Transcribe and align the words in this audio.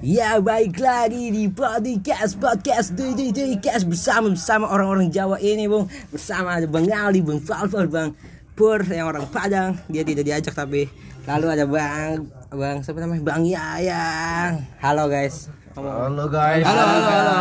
Ya 0.00 0.40
baik 0.40 0.80
lagi 0.80 1.28
di 1.28 1.44
podcast 1.52 2.40
podcast 2.40 2.96
DJ 2.96 3.60
Cash 3.60 3.84
bersama 3.84 4.32
bersama 4.32 4.64
orang-orang 4.72 5.12
Jawa 5.12 5.36
ini 5.44 5.68
bung 5.68 5.92
bersama 6.08 6.56
ada 6.56 6.64
Bang 6.64 6.88
Ali, 6.88 7.20
Bang 7.20 7.36
Falfal, 7.36 7.84
Bang 7.84 8.16
Pur 8.56 8.80
yang 8.88 9.12
orang 9.12 9.28
Padang 9.28 9.76
dia 9.92 10.00
tidak 10.00 10.24
diajak 10.24 10.56
tapi 10.56 10.88
lalu 11.28 11.46
ada 11.52 11.68
Bang 11.68 12.32
Bang 12.48 12.80
siapa 12.80 13.04
namanya 13.04 13.20
Bang 13.28 13.44
Yayang. 13.44 14.64
Halo 14.80 15.04
guys. 15.04 15.52
Halo 15.76 16.24
guys. 16.32 16.64
Halo, 16.64 16.80
halo, 16.80 17.04
halo, 17.04 17.36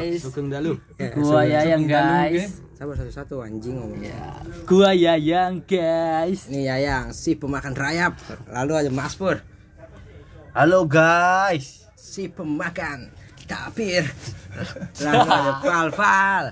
guys. 0.00 0.20
Sugeng 0.24 0.48
dalu. 0.48 0.80
Ya, 0.96 1.12
Gua 1.12 1.44
Yayang 1.44 1.84
guys. 1.84 2.64
Sabar 2.80 2.96
satu-satu 2.96 3.44
anjing 3.44 3.76
ngomongnya. 3.76 4.40
Gua 4.64 4.96
Yayang 4.96 5.68
guys. 5.68 6.48
Ini 6.48 6.64
Yayang 6.64 7.12
si 7.12 7.36
pemakan 7.36 7.76
rayap. 7.76 8.16
Lalu 8.48 8.88
ada 8.88 8.88
Mas 8.88 9.12
Pur 9.20 9.44
Halo 10.50 10.82
guys. 10.82 11.79
Si 12.10 12.26
pemakan 12.26 13.06
tapir. 13.46 14.02
Lalu 15.04 15.26
ada 15.30 15.52
Falfal. 15.62 16.44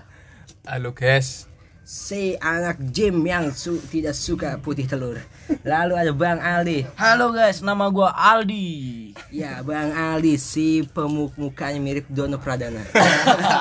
Halo 0.62 0.94
guys. 0.94 1.50
si 1.88 2.36
anak 2.36 2.76
gym 2.92 3.24
yang 3.24 3.48
su- 3.50 3.80
tidak 3.88 4.12
suka 4.12 4.60
putih 4.60 4.84
telur. 4.84 5.16
Lalu 5.64 5.94
ada 5.96 6.12
Bang 6.12 6.36
Aldi. 6.38 6.84
Halo 6.94 7.32
guys, 7.32 7.64
nama 7.64 7.88
gua 7.88 8.12
Aldi. 8.12 9.10
Ya, 9.32 9.64
Bang 9.64 9.90
Aldi 9.90 10.36
si 10.36 10.84
pemuk 10.84 11.32
mukanya 11.34 11.80
mirip 11.80 12.04
Dono 12.12 12.36
Pradana. 12.36 12.84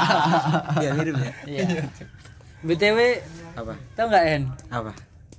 ya 0.83 0.91
mirip 0.93 1.15
ya. 1.17 1.31
Iya. 1.47 1.65
BTW, 2.67 2.99
Apa? 3.55 3.73
tau 3.95 4.11
nggak 4.11 4.23
En? 4.27 4.43
Apa? 4.67 4.91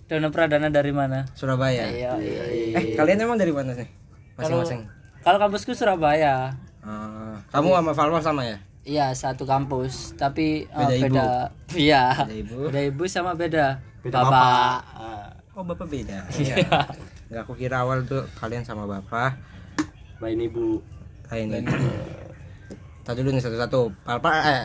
Dono 0.09 0.33
Pradana 0.33 0.73
dari 0.73 0.91
mana? 0.91 1.29
Surabaya. 1.37 1.93
Iya, 1.93 2.17
iya, 2.17 2.45
iya. 2.49 2.77
Eh, 2.83 2.85
kalian 2.97 3.21
emang 3.21 3.37
dari 3.37 3.53
mana 3.53 3.77
sih? 3.77 3.85
Masing-masing. 4.41 4.98
Kalau 5.29 5.45
kampusku 5.45 5.77
Surabaya. 5.77 6.57
Ah, 6.81 7.37
kamu 7.53 7.77
sama 7.77 7.93
Falfal 7.93 8.25
sama 8.25 8.49
ya? 8.49 8.57
Iya, 8.89 9.13
satu 9.13 9.45
kampus, 9.45 10.17
tapi 10.17 10.65
Beda 10.73 10.95
ibu. 10.97 11.05
beda. 11.13 11.29
Iya. 11.77 12.05
Beda 12.25 12.37
ibu. 12.41 12.57
Beda 12.73 12.81
ibu 12.89 13.03
sama 13.05 13.37
beda. 13.37 13.77
Beda 14.01 14.25
bapak. 14.25 14.81
Oh, 15.53 15.61
Bapak 15.69 15.85
beda. 15.85 16.25
Iya. 16.33 16.65
Enggak 17.29 17.43
aku 17.45 17.53
kira 17.61 17.85
awal 17.85 18.09
tuh 18.09 18.25
kalian 18.41 18.65
sama 18.65 18.89
Bapak. 18.89 19.37
Main 20.25 20.41
ibu. 20.41 20.81
Kayak 21.29 21.61
ini. 21.61 21.77
Tadi 23.05 23.21
dulu 23.21 23.37
nih 23.37 23.45
satu-satu. 23.45 23.93
Falfal 24.09 24.33
eh 24.49 24.63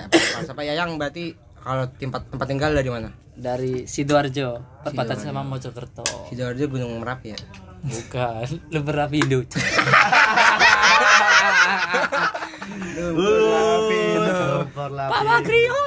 siapa 0.48 0.64
Yayang 0.64 0.96
berarti 0.96 1.36
kalau 1.60 1.92
tempat 1.92 2.24
tempat 2.32 2.48
tinggal 2.48 2.72
dari 2.72 2.88
mana? 2.88 3.12
Dari 3.36 3.84
Sidoarjo, 3.84 4.64
perbatasan 4.88 5.28
sama 5.36 5.44
Mojokerto. 5.44 6.08
Sidoarjo 6.32 6.72
Gunung 6.72 7.04
Merapi 7.04 7.36
ya. 7.36 7.40
Bukan, 7.84 8.48
lu 8.72 8.80
berapindo. 8.80 9.44
Papa 15.10 15.36
Krio. 15.44 15.80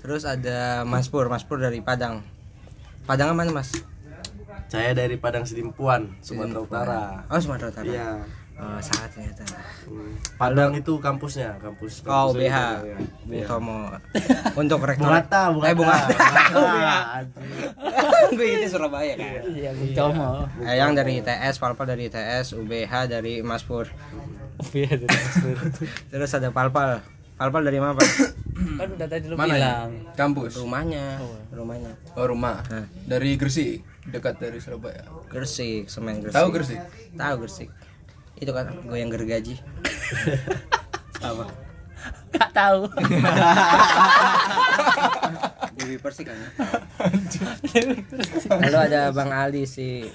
Terus 0.00 0.22
ada 0.24 0.82
Mas 0.88 1.06
Pur, 1.08 1.28
Mas 1.28 1.44
Pur 1.44 1.60
dari 1.60 1.80
Padang. 1.84 2.24
Padang 3.06 3.36
mana 3.36 3.52
Mas? 3.52 3.72
Saya 4.70 4.94
dari 4.94 5.18
Padang 5.18 5.42
Sedimpuan, 5.42 6.14
Sumatera 6.22 6.60
Utara. 6.62 7.00
Oh 7.26 7.40
Sumatera 7.42 7.74
Utara. 7.74 7.86
Iya. 7.86 8.10
Oh 8.60 8.76
sangat 8.76 9.08
ternyata. 9.16 9.40
Hmm. 9.88 10.12
Padang 10.36 10.76
itu 10.76 10.92
kampusnya, 11.00 11.56
kampus. 11.64 12.04
Oh 12.04 12.28
kampusnya 12.28 12.44
BH, 12.44 12.58
ya. 12.84 12.96
Bung 13.24 13.42
Tomo. 13.48 13.78
Untuk 14.60 14.78
rektor. 14.84 15.08
Bung 15.08 15.16
Hatta, 15.16 15.42
Bung 15.48 15.64
Eh 15.64 15.72
Bung 15.72 15.88
Hatta. 15.88 16.16
Gue 18.36 18.46
itu 18.60 18.66
Surabaya 18.68 19.16
kan. 19.16 19.48
Iya, 19.48 19.70
Bung 19.72 19.92
Tomo. 19.96 20.44
Eh, 20.60 20.76
yang 20.76 20.92
dari 20.92 21.24
ITS, 21.24 21.56
Palpal 21.56 21.88
dari 21.88 22.12
ITS, 22.12 22.52
UBH 22.52 23.08
dari 23.08 23.40
Mas 23.40 23.64
Pur. 23.64 23.88
Iya, 24.70 24.96
dari. 24.96 25.16
Terus 26.12 26.30
ada 26.32 26.48
Palpal. 26.50 27.02
Palpal 27.34 27.62
dari 27.64 27.80
mana 27.80 27.96
Pak? 27.96 28.08
Kan 28.80 28.88
udah 28.92 29.08
tadi 29.08 29.24
lu 29.28 29.36
Mana 29.36 29.48
ya? 29.48 29.56
bilang. 29.56 29.90
Kampus. 30.12 30.52
Rumahnya, 30.60 31.16
rumahnya. 31.48 31.92
Oh 32.12 32.28
rumah. 32.28 32.60
Nah. 32.68 32.84
Dari 33.08 33.40
Gresik, 33.40 33.80
dekat 34.04 34.36
dari 34.36 34.60
Surabaya. 34.60 35.00
Gresik, 35.32 35.88
Semen 35.88 36.20
Gresik. 36.20 36.36
Tahu 36.36 36.48
Gresik? 36.52 36.80
Tahu 37.16 37.34
Gresik. 37.40 37.70
Itu 38.36 38.52
kan 38.52 38.68
goyang 38.84 39.08
gergaji. 39.08 39.56
Apa? 41.24 41.44
Gak 42.32 42.50
tahu. 42.56 42.88
Dewi 45.76 45.96
Persik 45.96 46.28
kan. 46.28 46.36
Lalu 48.60 48.78
ada 48.80 49.12
Bang 49.12 49.28
Ali 49.28 49.64
si 49.64 50.08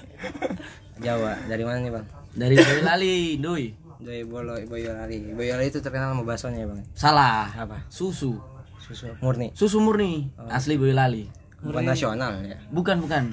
Jawa. 0.98 1.38
Dari 1.46 1.62
mana 1.62 1.78
nih 1.82 1.92
Bang? 1.94 2.06
Dari 2.34 2.54
Boyolali, 2.58 3.38
Doi. 3.38 3.85
Dari 4.00 4.24
Bolo 4.24 4.54
Boyolali. 4.68 5.32
Boyolali 5.32 5.68
itu 5.72 5.80
terkenal 5.80 6.12
sama 6.12 6.22
baksonya 6.24 6.58
ya 6.64 6.66
Bang. 6.68 6.80
Salah. 6.92 7.48
Apa? 7.56 7.78
Susu. 7.88 8.36
Susu 8.76 9.08
murni. 9.18 9.50
Susu 9.56 9.80
murni, 9.82 10.30
asli 10.52 10.76
Boyolali. 10.78 11.26
Bukan 11.64 11.82
nasional 11.82 12.38
ya. 12.44 12.60
Bukan, 12.70 13.00
bukan. 13.02 13.32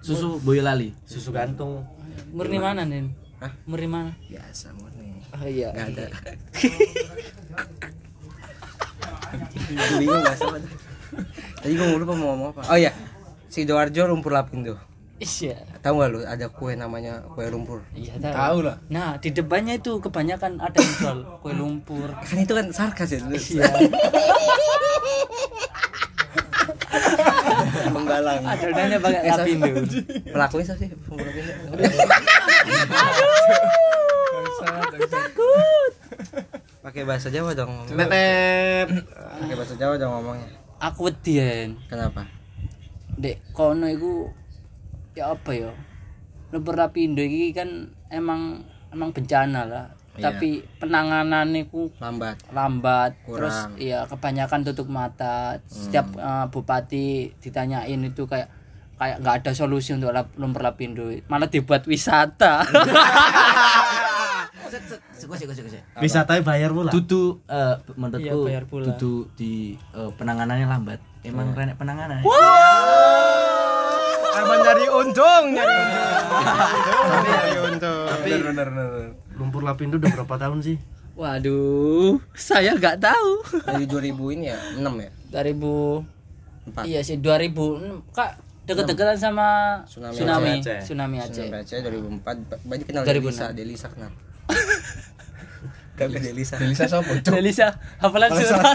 Susu 0.00 0.38
Boyolali. 0.40 0.94
Susu 1.04 1.34
gantung. 1.34 1.84
Murni 2.30 2.58
mana, 2.62 2.86
Nin? 2.86 3.10
Hah? 3.42 3.50
Murni 3.66 3.90
mana? 3.90 4.14
Biasa 4.30 4.70
murni. 4.78 5.18
Oh 5.34 5.44
iya. 5.44 5.74
Gak 5.74 5.98
ada. 5.98 6.06
Bingung 9.98 10.22
bahasa 10.22 10.46
apa. 10.46 10.58
Tadi 11.58 11.74
gue 11.74 11.98
lupa 11.98 12.14
mau 12.14 12.30
ngomong 12.34 12.48
apa. 12.54 12.62
Oh 12.70 12.78
iya. 12.78 12.94
Sidoarjo 13.50 14.06
lumpur 14.06 14.32
lapindo. 14.32 14.78
Iya. 15.14 15.54
Tahu 15.78 15.94
gak 15.96 16.10
lu 16.10 16.18
ada 16.22 16.46
kue 16.48 16.74
namanya 16.74 17.22
kue 17.32 17.46
lumpur? 17.46 17.86
Iya 17.94 18.18
tahu. 18.18 18.34
Tahu 18.34 18.58
lah. 18.66 18.76
Nah, 18.90 19.14
di 19.16 19.30
depannya 19.30 19.78
itu 19.78 19.96
kebanyakan 19.98 20.58
ada 20.58 20.74
yang 20.74 20.94
jual 20.98 21.18
kue 21.38 21.52
lumpur. 21.54 22.08
Kan 22.26 22.38
itu 22.38 22.52
kan 22.52 22.66
sarkas 22.70 23.14
ya. 23.14 23.20
Iya. 23.22 23.64
Menggalang. 27.90 28.42
Adonannya 28.42 28.98
pakai 28.98 29.20
Eh, 29.22 29.30
lapindo. 29.30 29.66
Pelakunya 30.28 30.64
siapa 30.66 30.80
sih? 30.82 30.88
Lumpur 30.90 31.18
lapindo. 31.22 31.70
Pakai 36.84 37.02
bahasa 37.02 37.28
Jawa 37.32 37.50
dong. 37.56 37.72
Tetet. 37.88 38.88
Pakai 39.40 39.54
bahasa 39.56 39.74
Jawa 39.74 39.94
dong 39.96 40.12
ngomongnya. 40.12 40.48
Aku 40.82 41.08
wedien. 41.08 41.80
Kenapa? 41.88 42.28
Dek 43.14 43.40
kono 43.54 43.86
iku 43.86 44.28
ya 45.14 45.30
apa 45.30 45.50
ya? 45.54 45.70
Lumpur 46.50 46.74
lapindo 46.74 47.22
iki 47.22 47.50
kan 47.50 47.90
emang 48.10 48.62
emang 48.90 49.10
bencana 49.10 49.66
lah. 49.66 49.86
Iya. 50.14 50.30
Tapi 50.30 50.62
penanganannya 50.78 51.66
ku 51.66 51.90
Lambat. 51.98 52.38
lambat 52.54 53.18
Kurang. 53.26 53.34
terus 53.34 53.56
ya 53.82 54.06
kebanyakan 54.06 54.62
tutup 54.62 54.86
mata 54.86 55.58
setiap 55.66 56.06
eh, 56.14 56.46
bupati 56.54 57.34
ditanyain 57.42 57.98
itu 57.98 58.22
kayak 58.22 58.46
kayak 58.94 59.18
nggak 59.18 59.42
ada 59.42 59.50
solusi 59.50 59.90
untuk 59.90 60.14
lap, 60.14 60.30
lumpur 60.38 60.62
lapindo 60.62 61.10
malah 61.26 61.50
dibuat 61.50 61.82
wisata. 61.90 62.62
Wisatanya 66.02 66.42
bayar 66.44 66.70
pula. 66.74 66.90
Tutu 66.92 67.40
eh, 67.48 67.74
menurutku 67.96 68.46
Iya, 68.46 68.60
tutu 68.66 69.30
di 69.38 69.74
eh, 69.94 70.10
penanganannya 70.14 70.66
lambat. 70.66 71.00
Emang 71.24 71.56
renek 71.56 71.80
penanganan. 71.80 72.20
Aman 74.34 74.58
dari 74.60 74.86
untung, 74.88 75.44
nyari 75.48 75.74
untung. 75.76 76.24
Nyari 77.22 77.52
untung. 77.64 78.06
Tapi 78.08 78.30
Benar 78.32 78.44
benar 78.48 78.68
benar. 78.68 79.08
lumpur 79.34 79.62
lapindo 79.62 79.96
udah 79.96 80.10
berapa 80.12 80.34
tahun 80.38 80.60
sih? 80.60 80.78
waduh 81.14 82.18
saya 82.34 82.74
nggak 82.74 82.98
tahu 82.98 83.30
Dari 83.62 83.86
2000 83.86 84.34
ini 84.34 84.50
ya, 84.50 84.58
6 84.74 84.82
ya? 84.98 85.10
2000 85.46 86.02
4. 86.74 86.90
iya 86.90 87.00
sih 87.00 87.16
2000 87.16 87.54
kak 88.10 88.30
deket-deketan 88.64 89.14
sama 89.14 89.48
Tsunami 89.84 90.10
tsunami 90.12 90.50
Aceh. 90.58 90.78
tsunami 90.82 91.16
Aceh 91.20 91.46
Aceh. 91.46 91.78
Aceh 91.78 91.78
2004. 92.18 92.66
Banyak 92.66 92.86
kenal 92.88 93.02
2006. 93.04 93.14
Delisa, 93.14 93.46
Delisa 93.52 93.86
kenal. 93.88 94.10
Kagak 95.94 96.18
Delisa. 96.20 96.54
Delisa 96.58 96.84
siapa? 96.84 97.12
Delisa 97.22 97.66
hafalan 98.00 98.30
surat 98.34 98.74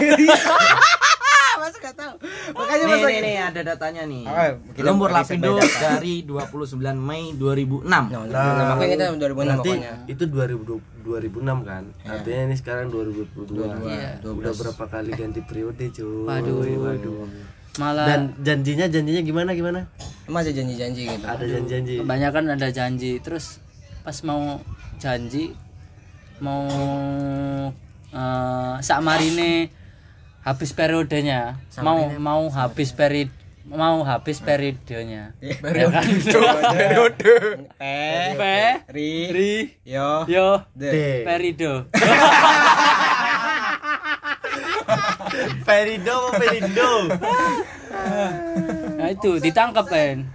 Masa 1.60 1.76
gak 1.76 1.96
tahu. 1.96 2.14
Makanya 2.56 2.84
Nih, 2.84 2.92
masa 2.96 3.06
nih, 3.06 3.20
nih, 3.20 3.36
ada 3.44 3.60
datanya 3.60 4.02
nih. 4.08 4.24
Kita 4.72 4.88
Lumpur 4.88 5.10
Lapindo 5.12 5.60
dari 5.60 6.14
29 6.24 6.96
Mei 6.96 7.36
2006. 7.36 7.84
Nah, 7.84 8.02
nah, 8.08 8.74
makanya 8.74 8.90
kita 8.96 9.04
2006 9.20 9.44
Nanti 9.44 9.72
pokoknya. 9.76 9.94
itu 10.08 10.24
2020 10.24 10.90
2006 11.00 11.68
kan. 11.68 11.84
Artinya 12.04 12.42
ini 12.48 12.56
sekarang 12.56 12.86
2022. 12.92 13.88
Iya. 13.88 14.20
Udah 14.24 14.52
berapa 14.52 14.84
kali 14.88 15.10
ganti 15.16 15.40
periode, 15.44 15.84
cuy. 15.92 16.24
Waduh. 16.28 16.56
waduh. 16.60 17.28
malah 17.78 18.02
Dan 18.02 18.20
janjinya 18.42 18.90
janjinya 18.90 19.22
gimana 19.22 19.54
gimana? 19.54 19.80
Emang 20.26 20.42
ada 20.42 20.52
janji-janji 20.52 21.02
gitu. 21.06 21.22
Ada 21.24 21.44
janji-janji. 21.46 21.94
kebanyakan 22.02 22.44
ada 22.58 22.68
janji 22.74 23.12
terus 23.22 23.62
pas 24.02 24.18
mau 24.26 24.58
janji 24.98 25.54
mau 26.42 26.66
uh, 28.10 28.74
sak 28.82 29.00
marine 29.00 29.70
habis 30.40 30.72
periodenya 30.72 31.60
mau 31.84 32.08
mau 32.16 32.42
habis 32.48 32.92
peri 32.96 33.28
mau 33.70 34.02
habis 34.02 34.42
periodenya. 34.42 35.36
Periode. 35.38 36.02
P 37.78 37.84
P 38.34 38.42
Ri 38.90 39.12
Ri 39.30 39.52
Yo 39.86 40.26
Yo 40.26 40.64
D 40.74 41.22
Perido. 41.22 41.86
Perido 45.66 46.16
apa 46.30 46.38
Perindo? 46.42 46.90
Nah 48.98 49.08
itu 49.10 49.38
ditangkap 49.38 49.86
kan. 49.86 50.26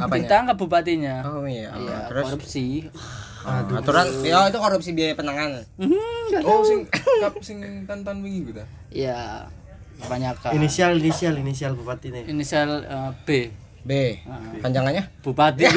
Apanya? 0.00 0.22
Ditangkap 0.26 0.56
bupatinya. 0.58 1.22
Oh 1.28 1.44
iya, 1.46 1.70
Iya, 1.76 1.98
terus 2.10 2.24
korupsi. 2.26 2.90
Ah, 3.40 3.64
aturan 3.64 4.04
ya 4.20 4.52
itu 4.52 4.58
korupsi 4.60 4.90
biaya 4.92 5.16
penanganan. 5.16 5.64
Oh 6.44 6.60
sing 6.60 6.84
kap 6.92 7.34
sing 7.40 7.60
tantan 7.88 8.20
wingi 8.20 8.52
ta. 8.52 8.64
Iya. 8.92 9.48
Kebanyakan. 10.00 10.50
Inisial 10.56 10.96
inisial 10.96 11.34
inisial 11.36 11.72
bupati 11.76 12.08
nih. 12.12 12.24
Inisial 12.28 12.84
eh, 12.84 13.10
B. 13.24 13.28
B. 13.84 14.20
Panjangannya? 14.60 15.08
Bupati. 15.24 15.64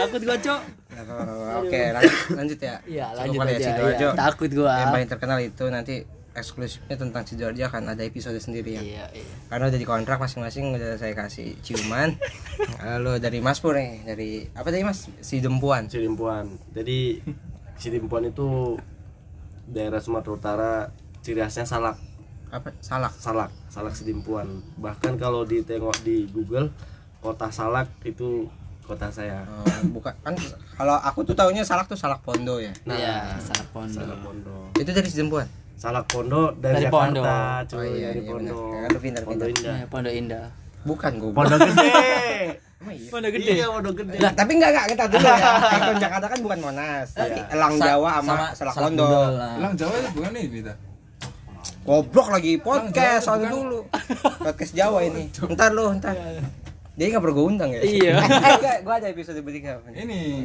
Takut 0.00 0.22
gua, 0.24 0.36
Cok. 0.40 0.60
Oke, 1.60 1.82
lanjut, 1.92 2.18
lanjut 2.34 2.58
ya. 2.58 2.76
Iya, 2.88 3.06
lanjut 3.14 3.38
kali 3.40 3.52
ya, 3.52 3.58
aja. 3.58 3.70
Iya, 3.78 4.10
Takut 4.16 4.50
gua. 4.50 4.74
Yang 4.80 4.90
paling 4.94 5.08
terkenal 5.10 5.38
itu 5.42 5.64
nanti 5.68 5.96
eksklusifnya 6.40 6.96
tentang 6.96 7.22
Sidoarjo 7.28 7.68
akan 7.68 7.92
ada 7.92 8.02
episode 8.02 8.36
sendiri 8.40 8.80
ya. 8.80 8.82
Iya, 8.82 9.04
iya. 9.12 9.34
Karena 9.52 9.68
udah 9.68 9.80
di 9.80 9.86
kontrak 9.86 10.18
masing-masing 10.18 10.74
udah 10.74 10.96
saya 10.96 11.12
kasih 11.12 11.54
ciuman. 11.60 12.16
Lalu 12.96 13.20
dari 13.20 13.38
Mas 13.44 13.60
Pur 13.60 13.76
nih, 13.76 14.02
dari 14.02 14.48
apa 14.56 14.72
tadi 14.72 14.82
Mas? 14.82 15.06
Si 15.20 15.38
Dempuan. 15.38 15.86
Sidimpuan. 15.86 16.48
Jadi 16.72 17.20
Sidimpuan 17.76 18.26
itu 18.26 18.76
daerah 19.68 20.00
Sumatera 20.02 20.32
Utara 20.34 20.72
ciri 21.20 21.44
khasnya 21.44 21.68
salak. 21.68 21.96
Apa? 22.50 22.74
Salak. 22.82 23.14
Salak, 23.20 23.52
salak 23.70 23.94
Sidimpuan. 23.94 24.64
Bahkan 24.80 25.20
kalau 25.20 25.44
ditengok 25.44 26.00
di 26.02 26.26
Google 26.32 26.72
kota 27.20 27.52
salak 27.52 27.92
itu 28.02 28.48
kota 28.90 29.06
saya. 29.14 29.46
Oh, 29.46 29.94
bukan 29.94 30.10
kan 30.26 30.34
kalau 30.74 30.98
aku 30.98 31.22
tuh 31.22 31.38
taunya 31.38 31.62
salak 31.62 31.86
tuh 31.86 31.94
salak 31.94 32.18
pondo 32.26 32.58
ya. 32.58 32.74
Iya, 32.88 33.38
salah 33.38 33.66
pondok. 33.70 33.94
Salak 34.02 34.18
Pondo. 34.26 34.56
Itu 34.74 34.90
dari 34.90 35.06
si 35.06 35.16
Dempuan. 35.22 35.46
Salak 35.80 36.04
Pondo 36.06 36.52
dari, 36.52 36.76
Dari 36.76 36.84
Jakarta, 36.84 37.00
Pondo. 37.00 37.22
cuy, 37.66 37.80
Oh, 37.80 37.84
iya, 37.88 38.06
dari 38.06 38.20
iya, 38.20 38.28
Pondo. 38.28 38.56
benar. 38.60 38.84
Aduh, 38.84 39.00
pintar, 39.00 39.22
Pondo. 39.24 39.44
Indah. 39.48 39.74
Iya, 39.74 39.86
Pondok 39.88 40.12
Indah. 40.12 40.44
Bukan 40.80 41.12
gue. 41.16 41.30
Pondok 41.32 41.58
Gede. 41.58 41.88
Emang 42.80 42.96
iya? 42.96 43.08
Pondok 43.08 43.30
Iya, 43.32 43.66
Pondok 43.70 43.94
Gede. 43.96 44.16
Lah, 44.20 44.32
tapi 44.34 44.50
enggak 44.54 44.70
enggak 44.70 44.86
kita 44.88 45.04
dulu 45.08 45.24
ya. 45.24 45.50
Ikon 45.80 45.96
Jakarta 45.98 46.26
kan 46.28 46.38
bukan 46.40 46.58
Monas. 46.60 47.06
Tapi 47.12 47.40
Elang 47.48 47.74
Jawa 47.76 48.10
sama, 48.20 48.46
Salak 48.52 48.74
Pondo. 48.76 49.08
Lang 49.56 49.72
Jawa 49.74 49.92
itu 49.96 50.08
bukan 50.12 50.32
ini 50.36 50.60
ta. 50.60 50.74
Goblok 51.80 52.28
lagi 52.28 52.52
podcast 52.60 53.22
soalnya 53.24 53.48
dulu. 53.48 53.80
Podcast 54.36 54.72
Jawa 54.76 55.00
ini. 55.08 55.32
Ntar 55.32 55.72
lu, 55.72 55.96
ntar. 55.96 56.12
Jadi 56.92 57.08
nggak 57.08 57.22
perlu 57.24 57.34
gue 57.34 57.46
undang 57.48 57.70
ya? 57.72 57.80
Iya. 57.80 58.14
Eh, 58.20 58.52
enggak, 58.60 58.76
gue 58.84 58.94
ada 58.94 59.06
episode 59.08 59.40
bertiga. 59.40 59.80
Ini 59.88 60.44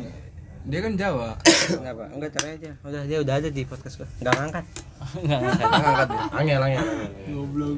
dia 0.65 0.79
kan 0.79 0.95
Jawa. 0.95 1.35
Kenapa? 1.43 2.07
Enggak, 2.09 2.31
cerai 2.33 2.55
aja. 2.55 2.71
Udah, 2.81 3.03
dia 3.03 3.17
udah 3.19 3.35
ada 3.35 3.49
di 3.51 3.61
podcast 3.61 3.99
gue. 3.99 4.07
Enggak 4.23 4.33
ngangkat. 4.39 4.65
Enggak 5.21 6.07
dia. 6.09 6.23
Angel, 6.35 6.62
angel, 6.62 6.83
angel. 6.83 7.71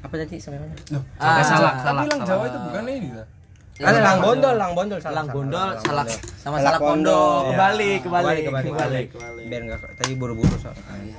Apa 0.00 0.14
tadi 0.16 0.36
sampai 0.40 0.58
mana? 0.64 0.74
Sampai 1.20 1.44
salak, 1.44 1.74
salak. 1.84 2.02
Tapi 2.04 2.08
Lang 2.08 2.22
Jawa 2.24 2.44
itu 2.48 2.58
bukan 2.64 2.82
ini 2.88 3.08
ta. 3.12 3.24
Ada 3.80 3.98
lang 4.04 4.18
bondol, 4.20 4.54
lang 4.60 4.72
bondol, 4.76 4.98
salah. 5.00 5.16
Lang 5.24 5.28
bondol, 5.32 5.68
salak 5.80 6.06
sama 6.36 6.56
Salak 6.60 6.76
salak 6.76 6.80
pondok. 6.84 7.40
Iya. 7.40 7.50
Kembali, 7.56 7.90
kembali, 8.04 8.40
kembali. 8.68 9.00
Biar 9.48 9.62
enggak 9.64 9.80
tadi 9.96 10.12
buru-buru 10.16 10.56
soalnya. 10.60 11.16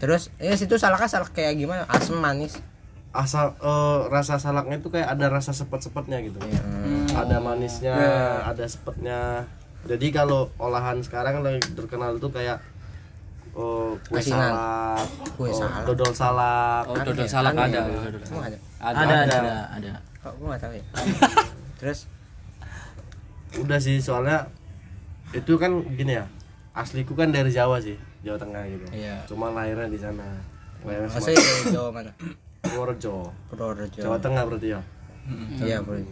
Terus, 0.00 0.32
ya 0.40 0.56
situ 0.56 0.76
salaknya 0.80 1.08
salak 1.08 1.32
kayak 1.36 1.56
gimana? 1.60 1.84
Asam 1.88 2.20
manis. 2.20 2.56
Asal 3.14 3.54
eh, 3.62 4.00
rasa 4.10 4.42
salaknya 4.42 4.80
itu 4.82 4.88
kayak 4.90 5.06
ada 5.12 5.30
rasa 5.30 5.52
sepet-sepetnya 5.54 6.18
gitu. 6.24 6.40
Ada 7.14 7.36
manisnya, 7.38 7.94
ada 8.48 8.64
sepetnya. 8.64 9.48
Jadi 9.84 10.08
kalau 10.16 10.48
olahan 10.56 11.04
sekarang 11.04 11.44
yang 11.44 11.60
terkenal 11.76 12.16
itu 12.16 12.28
kayak 12.32 12.64
eh, 13.54 13.90
kue 14.10 14.18
Asinan. 14.18 14.50
salak, 14.50 15.06
Kue 15.38 15.48
oh, 15.50 15.54
salak. 15.54 15.82
dodol 15.86 16.12
salak. 16.14 16.84
Oh, 16.90 16.96
dodol 16.98 17.28
salak 17.30 17.54
ada. 17.54 17.64
ada? 17.66 17.80
Ada. 17.80 18.58
Ada, 18.84 19.04
ada, 19.04 19.36
ada, 19.38 19.54
ada. 19.78 19.92
Kok 20.20 20.32
gue 20.40 20.46
nggak 20.50 20.60
tahu 20.60 20.72
ya? 20.74 20.84
Terus, 21.80 22.00
Udah 23.54 23.78
sih 23.78 24.02
soalnya 24.02 24.50
itu 25.30 25.54
kan 25.54 25.70
gini 25.94 26.18
ya. 26.18 26.26
Asliku 26.74 27.14
kan 27.14 27.30
dari 27.30 27.54
Jawa 27.54 27.78
sih, 27.78 27.94
Jawa 28.26 28.34
Tengah 28.34 28.66
gitu. 28.66 28.86
Iya. 28.90 29.22
Cuma 29.30 29.54
lahirnya 29.54 29.86
di 29.86 29.98
sana. 29.98 30.26
Lahirnya 30.82 31.06
maksudnya 31.06 31.38
dari 31.38 31.70
Jawa 31.70 31.88
mana? 31.94 32.12
Purworejo. 32.66 33.30
Purworejo. 33.46 34.00
Jawa 34.02 34.18
Tengah 34.18 34.42
berarti 34.42 34.74
ya. 34.74 34.80
Iya, 35.62 35.78
bro. 35.86 36.02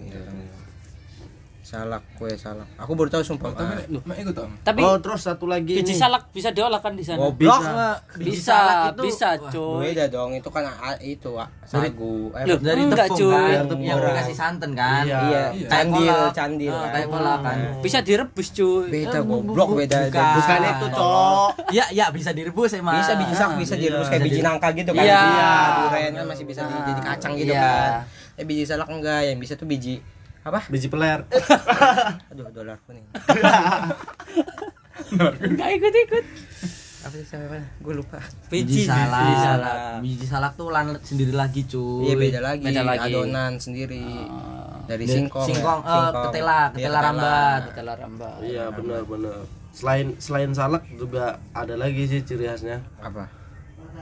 Salak, 1.72 2.04
kue 2.20 2.28
salak. 2.36 2.68
Aku 2.76 2.92
baru 2.92 3.08
tahu 3.08 3.24
sumpah. 3.24 3.48
Ah, 3.50 3.72
Tapi 3.72 3.96
mek 4.04 4.20
ikut 4.20 4.36
Om. 4.36 4.50
Tapi 4.60 4.84
Oh, 4.84 5.00
terus 5.00 5.24
satu 5.24 5.48
lagi 5.48 5.72
biji 5.72 5.88
ini. 5.88 5.96
salak 5.96 6.28
bisa 6.28 6.52
diolah 6.52 6.76
kan 6.76 6.92
di 6.92 7.00
sana. 7.00 7.16
Goblok. 7.16 7.64
Bisa, 8.20 8.92
bisa, 8.92 9.40
coy. 9.48 9.88
Beda 9.88 10.04
dong, 10.06 10.36
itu 10.36 10.44
kan 10.46 10.68
ah, 10.68 10.92
itu 11.00 11.32
ah, 11.32 11.48
sagu. 11.64 12.28
Eh, 12.36 12.44
Loh, 12.44 12.60
Dari 12.60 12.76
Enggak, 12.76 13.08
tepung 13.08 13.24
cuy. 13.24 13.32
kan, 13.32 13.64
Tepung. 13.64 13.80
yang 13.80 13.98
dikasih 13.98 14.36
santan 14.36 14.70
kan. 14.76 15.00
Iya. 15.02 15.16
Iya, 15.22 15.42
Iya. 15.50 15.66
candil, 15.66 16.16
candil 16.30 16.70
Ah, 16.70 16.76
kan. 16.78 16.92
kayak 16.92 17.08
kolak 17.08 17.38
kan. 17.40 17.56
Bisa 17.80 17.98
direbus, 18.00 18.48
cuy. 18.52 18.84
Beda 18.92 19.18
goblok, 19.24 19.68
beda. 19.74 19.96
bukan. 20.04 20.28
Bukan 20.36 20.58
itu, 20.62 20.86
Cok. 20.92 21.50
Iya, 21.72 21.84
iya 21.90 22.06
bisa 22.12 22.30
direbus 22.30 22.76
emang. 22.76 23.00
Bisa 23.00 23.16
biji 23.16 23.32
sak, 23.32 23.56
bisa 23.56 23.74
direbus 23.74 24.12
kayak 24.12 24.22
biji 24.22 24.44
nangka 24.44 24.68
gitu 24.76 24.92
kan. 24.92 25.00
Iya. 25.02 25.24
Durian 25.88 26.12
kan 26.14 26.26
masih 26.28 26.44
bisa 26.44 26.60
di- 26.62 26.84
jadi 26.84 27.00
kacang 27.02 27.32
gitu 27.32 27.48
Iya. 27.48 27.64
kan. 27.64 27.90
Eh 28.36 28.44
biji 28.44 28.62
salak 28.62 28.86
enggak, 28.86 29.24
yang 29.24 29.40
bisa 29.40 29.56
tuh 29.56 29.64
biji 29.64 30.04
apa? 30.42 30.60
Biji 30.66 30.90
peler. 30.90 31.22
Aduh, 32.34 32.46
dolar 32.50 32.78
kuning. 32.82 33.06
Enggak 35.42 35.68
ikut-ikut. 35.76 36.24
Apa 37.02 37.14
sih 37.18 37.26
sampai 37.26 37.48
mana? 37.50 37.66
Gue 37.82 37.94
lupa. 37.98 38.18
Biji 38.46 38.86
salak. 38.86 39.22
biji 39.22 39.34
salak. 39.36 39.76
Biji 39.98 40.26
salak 40.26 40.52
tuh 40.54 40.70
lan 40.70 40.94
sendiri 41.02 41.34
lagi, 41.34 41.66
cuy. 41.66 42.06
Iya 42.06 42.14
beda 42.14 42.40
lagi, 42.40 42.62
Beda 42.62 42.82
lagi. 42.86 43.10
adonan 43.10 43.52
sendiri. 43.58 44.06
Dari 44.86 45.04
singkong. 45.06 45.46
Singkong, 45.46 45.80
ya. 45.82 45.94
eh, 45.94 46.10
ketela, 46.26 46.58
ketela 46.70 46.98
rambat. 47.02 47.62
Telah 47.74 47.96
rambah. 47.98 48.34
Iya 48.42 48.64
benar 48.70 49.02
benar. 49.02 49.38
Selain 49.72 50.06
selain 50.18 50.50
salak 50.54 50.84
juga 50.94 51.42
ada 51.50 51.74
lagi 51.74 52.06
sih 52.06 52.22
ciri 52.22 52.46
khasnya. 52.46 52.82
Apa? 52.98 53.26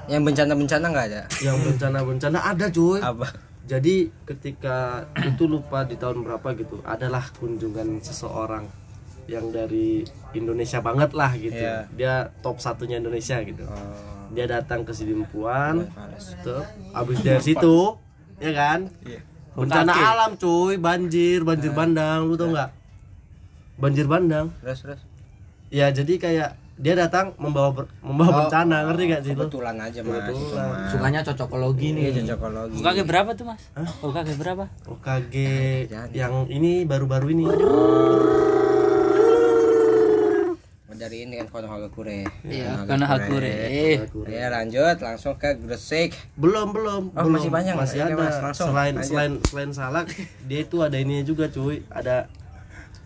Yang 0.08 0.22
bencana-bencana 0.32 0.84
enggak 0.88 1.06
ada? 1.12 1.22
Yang 1.40 1.56
bencana-bencana 1.68 2.38
ada 2.42 2.66
cuy. 2.68 3.00
Apa? 3.00 3.28
Jadi 3.68 4.10
ketika 4.26 5.06
itu 5.20 5.44
lupa 5.46 5.86
di 5.86 5.94
tahun 5.94 6.26
berapa 6.26 6.48
gitu, 6.58 6.80
adalah 6.82 7.22
kunjungan 7.38 8.02
seseorang 8.02 8.66
yang 9.30 9.54
dari 9.54 10.02
Indonesia 10.34 10.82
banget 10.82 11.14
lah 11.14 11.30
gitu. 11.38 11.54
Iya. 11.54 11.86
Dia 11.94 12.14
top 12.42 12.58
satunya 12.58 12.98
Indonesia 12.98 13.38
gitu. 13.46 13.62
Oh, 13.62 14.30
Dia 14.34 14.50
datang 14.50 14.82
ke 14.82 14.90
Sidimpuan, 14.90 15.86
tuh, 16.42 16.62
abis 16.94 17.18
dari 17.22 17.42
situ, 17.42 17.98
ya 18.42 18.52
kan? 18.54 18.90
Bencana 19.54 19.90
Kaki. 19.90 20.02
alam 20.02 20.30
cuy, 20.38 20.74
banjir, 20.78 21.42
banjir 21.42 21.74
bandang, 21.74 22.26
lu 22.26 22.38
tau 22.38 22.50
nggak? 22.50 22.70
Banjir 23.78 24.06
bandang. 24.06 24.54
Terus 24.62 24.78
terus. 24.82 25.00
Ya 25.70 25.90
jadi 25.90 26.14
kayak 26.18 26.50
dia 26.80 26.96
datang 26.96 27.36
membawa 27.36 27.70
ber- 27.74 27.90
membawa 28.00 28.26
Oh, 28.26 28.36
bencana, 28.42 28.88
ngerti 28.88 29.02
gak 29.06 29.20
sih? 29.22 29.32
Kebetulan 29.32 29.76
aja 29.76 30.00
mas. 30.00 30.16
itu, 30.16 30.32
Kebetulan. 30.32 30.66
Mas. 30.66 30.88
Sukanya 30.88 31.20
cocokologi 31.22 31.88
Iya 31.88 31.96
nih. 32.00 32.12
cocokologi. 32.18 32.76
UKG 32.80 32.98
berapa 33.04 33.30
tuh, 33.34 33.44
Mas? 33.46 33.60
UKG 34.00 34.28
berapa? 34.34 34.64
OKG 34.86 35.34
Jangan. 35.86 36.08
yang 36.10 36.34
ini 36.48 36.82
baru-baru 36.82 37.26
ini. 37.30 37.44
Dari 40.90 41.24
ini 41.24 41.40
kan 41.40 41.48
Konohagakure. 41.50 42.28
Iya, 42.44 42.84
karena 42.84 43.08
Hakure. 43.08 43.56
Ya 44.28 44.48
lanjut 44.48 45.00
langsung 45.00 45.32
ke 45.34 45.56
Gresik. 45.56 46.12
Belum, 46.34 46.76
belum, 46.76 47.02
Oh, 47.10 47.24
belum. 47.24 47.40
masih 47.40 47.48
banyak 47.48 47.72
masih 47.72 47.98
Oke, 48.02 48.12
ada. 48.12 48.20
Mas, 48.20 48.36
langsung. 48.38 48.68
selain 48.68 48.92
Lanjut. 48.94 49.08
selain 49.08 49.32
selain 49.42 49.70
salak, 49.72 50.12
dia 50.44 50.60
itu 50.60 50.76
ada 50.78 50.92
ini 50.94 51.24
juga 51.24 51.48
cuy, 51.48 51.80
ada 51.88 52.28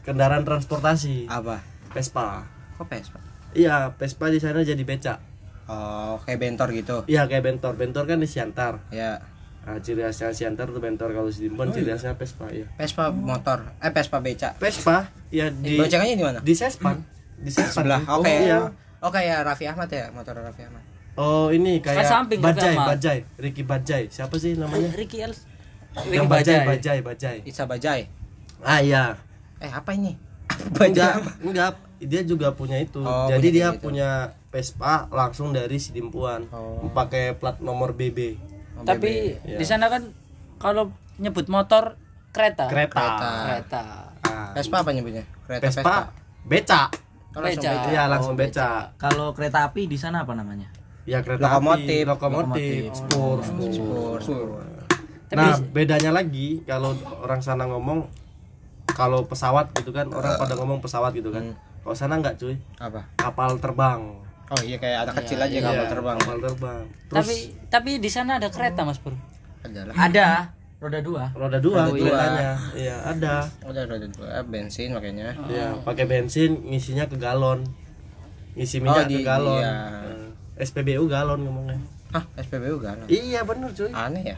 kendaraan 0.03 0.43
transportasi, 0.43 1.31
Apa? 1.31 1.63
Vespa. 1.91 2.43
Kok 2.75 2.83
Vespa? 2.85 3.23
Iya, 3.55 3.95
Vespa 3.97 4.29
di 4.29 4.39
sana 4.43 4.61
jadi 4.67 4.83
becak. 4.83 5.19
Oh, 5.65 6.21
kayak 6.29 6.39
bentor 6.43 6.69
gitu. 6.77 6.97
Iya, 7.09 7.25
kayak 7.25 7.43
bentor. 7.47 7.73
Bentor 7.79 8.05
kan 8.05 8.21
di 8.21 8.29
Siantar. 8.29 8.85
Ya. 8.93 9.23
Nah, 9.65 9.81
ciri 9.81 10.05
khasnya 10.05 10.29
Siantar 10.37 10.69
tuh 10.69 10.77
bentor 10.77 11.17
kalau 11.17 11.33
di 11.33 11.49
Dimpon 11.49 11.73
ciri 11.73 11.89
khasnya 11.89 12.13
Vespa 12.21 12.53
ya. 12.53 12.69
Vespa 12.77 13.09
motor. 13.09 13.65
Eh 13.81 13.89
Vespa 13.89 14.21
beca. 14.21 14.53
Vespa 14.61 15.09
ya 15.33 15.49
di 15.49 15.81
Bocengannya 15.81 16.15
di 16.21 16.25
mana? 16.25 16.39
di 16.45 16.53
Sespan. 16.53 17.01
Di 17.41 17.49
Sespan. 17.49 17.73
Sebelah. 17.89 18.03
Oh, 18.05 18.21
Oke. 18.21 18.29
iya. 18.29 18.69
Oh 19.01 19.09
kayak 19.09 19.49
Raffi 19.49 19.65
Ahmad 19.65 19.89
ya, 19.89 20.13
motor 20.13 20.37
Raffi 20.37 20.69
Ahmad. 20.69 20.85
Oh, 21.17 21.49
ini 21.49 21.81
kayak 21.81 22.05
samping 22.05 22.45
Bajai. 22.45 22.77
Bajai, 22.77 23.19
Ricky 23.41 23.65
Bajai. 23.65 24.13
Siapa 24.13 24.37
sih 24.37 24.53
namanya? 24.59 24.93
Ricky 24.93 25.25
Els. 25.25 25.49
Yang 26.11 26.27
Ricky 26.27 26.27
Bajai, 26.29 26.29
Bajai. 26.29 26.67
Bajai, 26.69 26.99
Bajai. 27.01 27.37
Isa 27.49 27.65
Bajai. 27.65 28.01
Ah 28.61 28.85
iya. 28.85 29.17
Eh 29.65 29.73
apa 29.73 29.97
ini? 29.97 30.13
Enggak, 30.77 31.25
enggak. 31.41 31.73
Dia 32.05 32.23
juga 32.23 32.51
punya 32.51 32.77
itu. 32.77 33.01
Oh, 33.01 33.27
Jadi 33.27 33.49
punya 33.49 33.55
dia 33.55 33.69
gitu. 33.71 33.83
punya 33.83 34.11
Vespa 34.49 35.09
langsung 35.09 35.51
dari 35.51 35.77
Sidimpuan 35.77 36.47
Oh. 36.49 36.87
pakai 36.89 37.33
plat 37.33 37.59
nomor 37.59 37.93
BB 37.93 38.39
Tapi 38.81 39.39
Iya. 39.41 39.57
di 39.57 39.65
sana 39.65 39.87
kan 39.87 40.13
kalau 40.57 40.91
nyebut 41.17 41.47
motor 41.47 41.97
kereta. 42.31 42.67
kereta 42.67 43.07
Kereta. 43.47 43.85
Nah, 44.25 44.51
Vespa 44.53 44.77
apa 44.79 44.91
nyebutnya? 44.91 45.25
Kereta 45.45 45.63
Vespa 45.65 45.97
beca 46.45 46.83
Oh, 47.33 47.41
langsung 47.41 47.63
Beca. 47.63 47.71
beca. 47.73 47.89
iya 47.89 48.03
langsung 48.05 48.35
beca 48.37 48.69
Kalau 48.95 49.27
kereta 49.31 49.59
api 49.65 49.87
di 49.87 49.97
sana 49.97 50.23
apa 50.23 50.33
namanya? 50.33 50.71
ya 51.03 51.19
kereta 51.21 51.45
Lokomotif. 51.51 51.85
api 51.85 51.99
lokomotif 52.07 52.83
spur 52.93 53.39
Spur, 53.43 54.17
spur. 54.19 54.49
Tapi 55.27 55.37
nah 55.37 55.57
bedanya 55.69 56.11
lagi 56.11 56.63
kalau 56.63 56.95
orang 57.19 57.41
sana 57.41 57.67
ngomong 57.67 58.07
kalau 58.89 59.25
pesawat 59.25 59.75
gitu 59.75 59.91
kan 59.91 60.07
orang 60.09 60.37
pada 60.37 60.55
ngomong 60.55 60.79
pesawat 60.79 61.11
gitu 61.13 61.29
kan 61.29 61.59
kalau 61.85 61.95
sana 61.95 62.17
nggak 62.17 62.37
cuy 62.37 62.57
Apa? 62.77 63.05
kapal 63.15 63.57
terbang 63.57 64.01
Oh 64.47 64.61
iya 64.61 64.77
kayak 64.77 65.09
anak 65.09 65.15
kecil 65.21 65.39
aja 65.39 65.49
Iya, 65.51 65.61
kapal 65.63 65.87
terbang. 65.89 66.17
kapal 66.19 66.39
terbang 66.39 66.83
terus 67.07 67.17
tapi 67.19 67.35
tapi 67.71 67.91
di 67.97 68.09
sana 68.09 68.37
ada 68.37 68.49
kereta 68.49 68.83
Mas 68.83 68.99
Bro. 68.99 69.17
Adalah. 69.63 69.95
Ada 69.95 70.27
roda 70.77 71.01
dua. 71.01 71.25
roda 71.33 71.57
dua 71.57 71.81
Roda 71.83 71.93
dua. 71.95 72.13
keretanya 72.13 72.51
iya 72.75 72.97
ada 73.03 73.35
Udah 73.63 73.85
roda 73.85 74.05
dua 74.07 74.45
bensin 74.45 74.93
makanya. 74.93 75.33
Iya, 75.47 75.81
pakai 75.81 76.05
bensin 76.05 76.61
ngisinya 76.63 77.05
ke 77.07 77.17
galon. 77.17 77.65
Ngisi 78.53 78.79
minyak 78.79 79.01
Oh, 79.01 79.09
di- 79.09 79.17
ke 79.17 79.25
galon. 79.25 79.59
iya. 79.59 79.73
Eh, 80.55 80.63
SPBU 80.63 81.05
galon 81.07 81.41
ngomongnya. 81.41 81.81
Hah, 82.13 82.25
SPBU 82.37 82.77
kan? 82.79 83.01
Iya 83.07 83.41
bener 83.43 83.73
cuy. 83.73 83.89
Aneh 83.91 84.23
ya. 84.27 84.37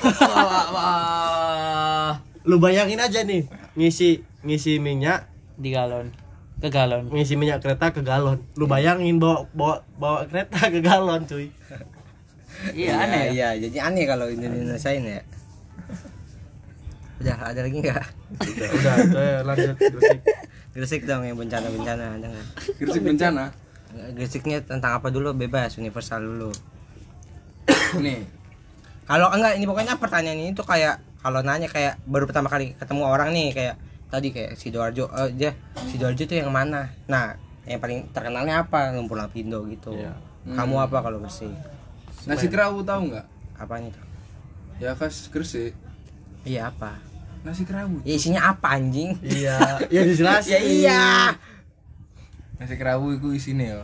wah, 0.00 0.66
wah. 0.70 2.12
Lu 2.42 2.56
bayangin 2.56 2.96
aja 2.96 3.20
nih, 3.20 3.50
ngisi 3.74 4.22
ngisi 4.40 4.78
minyak, 4.78 5.26
di 5.54 5.70
galon 5.70 6.08
ke 6.60 6.68
galon 6.68 7.08
ngisi 7.08 7.34
minyak 7.40 7.64
kereta 7.64 7.88
ke 7.90 8.04
galon. 8.04 8.44
Lu 8.54 8.68
bayangin 8.68 9.16
bawa 9.16 9.48
bawa 9.56 9.80
bawa 9.96 10.28
kereta 10.28 10.68
ke 10.68 10.80
galon 10.84 11.24
cuy. 11.24 11.48
iya 12.76 13.00
aneh 13.00 13.32
ya 13.32 13.56
Iya, 13.56 13.68
jadi 13.68 13.76
aneh 13.88 14.04
kalau 14.04 14.28
Indonesia 14.28 14.92
ini 14.92 15.16
ya. 15.16 15.22
Udah, 17.20 17.36
ada 17.52 17.60
lagi 17.64 17.76
nggak? 17.80 18.04
Udah, 18.40 18.70
udah, 18.72 18.94
udah 19.04 19.40
lanjut 19.44 19.76
Gresik. 19.76 20.20
Gresik 20.72 21.02
dong 21.04 21.24
yang 21.24 21.36
bencana-bencana 21.36 22.16
ada 22.16 22.26
nggak? 22.28 22.46
Gresik 22.80 23.02
bencana. 23.04 23.52
Gresiknya 24.16 24.62
tentang 24.62 24.96
apa 25.02 25.12
dulu? 25.12 25.34
Bebas, 25.36 25.76
universal 25.76 26.22
dulu. 26.22 26.50
Nih, 28.00 28.22
Kalau 29.04 29.26
enggak 29.34 29.58
ini 29.58 29.66
pokoknya 29.66 29.98
pertanyaan 29.98 30.38
ini 30.38 30.50
tuh 30.54 30.62
kayak 30.62 31.02
kalau 31.20 31.42
nanya 31.42 31.66
kayak 31.66 31.98
baru 32.06 32.24
pertama 32.30 32.46
kali 32.46 32.78
ketemu 32.78 33.02
orang 33.04 33.34
nih 33.34 33.50
kayak 33.50 33.74
tadi 34.10 34.28
kayak 34.30 34.54
Sidoarjo 34.54 35.06
eh 35.08 35.30
dia 35.32 35.50
Sidoarjo 35.86 36.26
tuh 36.26 36.36
yang 36.36 36.50
mana? 36.50 36.90
Nah, 37.06 37.38
yang 37.64 37.78
paling 37.78 38.10
terkenalnya 38.10 38.62
apa? 38.62 38.90
Lumpur 38.90 39.16
Lapindo 39.16 39.62
gitu. 39.66 39.94
Iya. 39.94 40.12
Kamu 40.50 40.76
apa 40.78 41.00
kalau 41.00 41.18
Gresik? 41.18 41.52
nasi 42.20 42.46
kerawu 42.46 42.82
tahu 42.82 43.08
nggak? 43.08 43.26
Apanya 43.56 43.88
tuh? 43.92 44.04
Ya 44.76 44.92
khas 44.92 45.30
Gresik. 45.30 45.72
Iya 46.42 46.68
apa? 46.68 46.98
Nasi 47.40 47.64
kerawu. 47.64 48.04
Ya 48.04 48.14
isinya 48.14 48.50
apa 48.50 48.76
anjing? 48.76 49.16
Iya, 49.20 49.56
ya 49.94 50.00
dijelasin. 50.04 50.52
Ya 50.52 50.60
iya. 50.60 51.04
Nasi 52.56 52.76
kerawu 52.76 53.14
itu 53.14 53.32
isine 53.32 53.72
ya. 53.72 53.80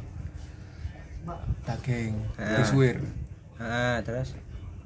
Daging, 1.65 2.15
Ah. 2.39 2.63
disuwir. 2.63 3.03
Ah, 3.59 3.99
terus 4.01 4.37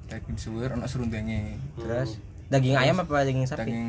Daging 0.08 0.34
disuwir 0.34 0.70
ana 0.72 0.88
serundenge. 0.88 1.54
terus 1.76 2.18
daging 2.48 2.74
ayam 2.74 2.98
apa 2.98 3.22
daging 3.22 3.46
sapi? 3.46 3.62
Daging 3.62 3.88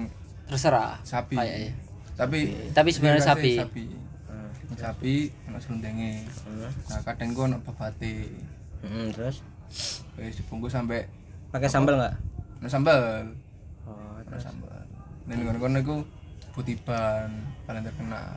terserah 0.52 1.00
sapi. 1.02 1.34
kayaknya 1.34 1.72
Tapi 2.14 2.40
Tapi 2.70 2.90
sebenarnya 2.92 3.24
sapi. 3.24 3.56
Sapi. 3.56 3.84
Daging 3.88 4.78
Sapi 4.78 5.16
ana 5.46 5.58
serundenge. 5.58 6.28
Nah, 6.88 7.00
kadang 7.04 7.32
babate. 7.62 8.28
Hmm, 8.82 9.08
terus 9.10 9.40
Wis 10.16 10.36
dibungkus 10.36 10.72
sampai 10.72 11.08
pakai 11.50 11.68
sambal 11.68 11.96
nggak? 11.96 12.16
ana 12.60 12.68
sambal. 12.68 13.00
Oh, 13.86 14.20
sambal. 14.38 14.80
Dan 15.26 15.38
ngono-ngono 15.42 15.78
iku 15.80 15.96
Butiban 16.52 17.32
paling 17.64 17.82
terkenal. 17.82 18.36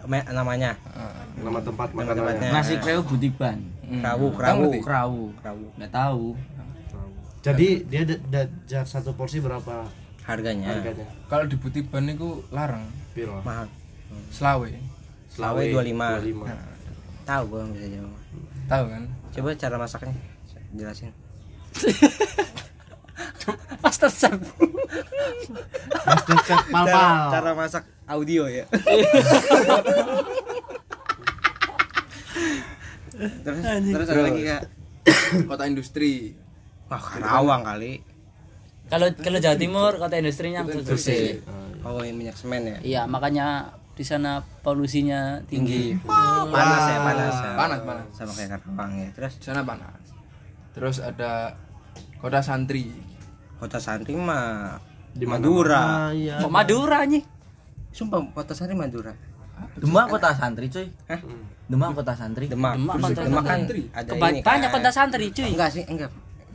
me- 0.00 0.24
namanya 0.26 0.72
Heeh. 0.80 1.44
Nama 1.44 1.60
tempat 1.60 1.88
Nama 1.92 2.12
tempatnya. 2.14 2.48
Nasi 2.50 2.74
kreo 2.80 3.04
Budiban. 3.04 3.60
Hmm. 3.84 4.00
Krawu, 4.00 4.26
Kamu 4.26 4.34
krawu. 4.34 4.60
ngerti? 4.64 4.78
Krawu. 4.80 5.22
Krawu. 5.36 5.66
Nggak 5.76 5.92
tahu. 5.92 6.26
Jadi 7.40 7.68
dia 7.88 8.02
satu 8.84 9.12
porsi 9.12 9.40
berapa 9.40 9.84
harganya. 10.30 10.68
harganya? 10.70 11.06
Kalau 11.26 11.44
di 11.50 11.56
Butiban 11.58 12.06
niku 12.06 12.46
larang 12.54 12.86
Piro? 13.12 13.42
Mahal. 13.42 13.66
selawe. 14.30 14.70
Selawe 15.30 15.62
25. 15.62 16.30
25. 16.30 17.26
Tahu 17.26 17.42
gua 17.46 17.62
bisa 17.70 17.86
jawab. 17.86 18.14
Tahu 18.66 18.84
kan? 18.90 19.02
Coba 19.30 19.50
cara 19.58 19.76
masaknya 19.78 20.14
jelasin. 20.74 21.12
Master 23.80 24.10
Chef 24.12 24.36
Masterchef 26.06 26.60
Palpal. 26.70 27.30
cara 27.32 27.50
masak 27.56 27.84
audio 28.06 28.44
ya. 28.46 28.66
terus 33.44 33.60
terus 33.64 34.08
ada 34.08 34.22
lagi 34.24 34.42
kak. 34.46 34.62
Kota 35.46 35.64
industri. 35.66 36.36
Wah 36.90 37.00
Karawang 37.00 37.62
kali. 37.64 38.02
Kalau 38.90 39.06
kalau 39.16 39.38
Jawa 39.38 39.56
Timur 39.56 39.92
kota 39.96 40.14
industrinya 40.14 40.60
Gresik 40.62 41.46
Oh 41.80 42.02
yang 42.02 42.12
minyak 42.14 42.36
semen 42.36 42.60
ya. 42.62 42.76
iya 42.82 43.02
makanya 43.04 43.72
di 43.94 44.02
sana 44.02 44.32
polusinya 44.60 45.40
tinggi 45.44 45.96
Panas 46.02 46.84
ya 46.86 46.98
panas. 47.00 47.34
ya. 47.34 47.50
Panas, 47.54 47.80
panas. 47.80 48.06
Sama 48.12 48.32
kayak 48.32 48.48
Karawang 48.54 48.92
ya. 48.98 49.08
Terus 49.12 49.32
Di 49.34 49.44
sana 49.44 49.60
panas. 49.62 50.02
Terus 50.72 50.96
ada 50.98 51.56
Kota 52.16 52.40
Santri. 52.40 52.92
kota 53.56 53.76
Santri 53.76 54.12
mah 54.12 54.76
Di? 55.10 55.24
Madura. 55.24 56.08
Ah, 56.08 56.10
iya. 56.10 56.36
kok 56.36 56.48
Madura 56.48 57.04
nih 57.04 57.24
Sumpah 57.90 58.20
kota 58.30 58.52
Santri 58.52 58.72
Madura. 58.74 59.12
Demak 59.76 60.08
kota 60.08 60.32
santri 60.32 60.68
cuy. 60.68 60.88
Demak 61.66 61.92
kota 61.92 62.12
santri. 62.12 62.48
Demak. 62.48 62.76
Demak, 62.76 62.96
kota 62.98 63.20
Demak 63.20 63.44
kan 63.44 63.60
Santri. 63.60 63.82
ada 63.90 64.08
Keba- 64.10 64.30
ini 64.30 64.40
banyak 64.40 64.68
kan. 64.68 64.76
kota 64.76 64.90
santri 64.90 65.26
cuy 65.30 65.48
Enggak 65.50 65.70
sih, 65.70 65.84
enggak. 65.84 66.08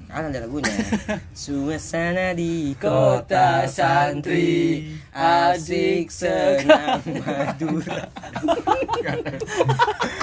Kan 0.06 0.32
ada 0.32 0.40
lagunya. 0.46 0.72
Suasana 1.36 2.32
di 2.32 2.72
kota 2.80 3.68
santri 3.68 4.88
asik 5.12 6.08
senang 6.08 7.04
Madura. 7.22 8.08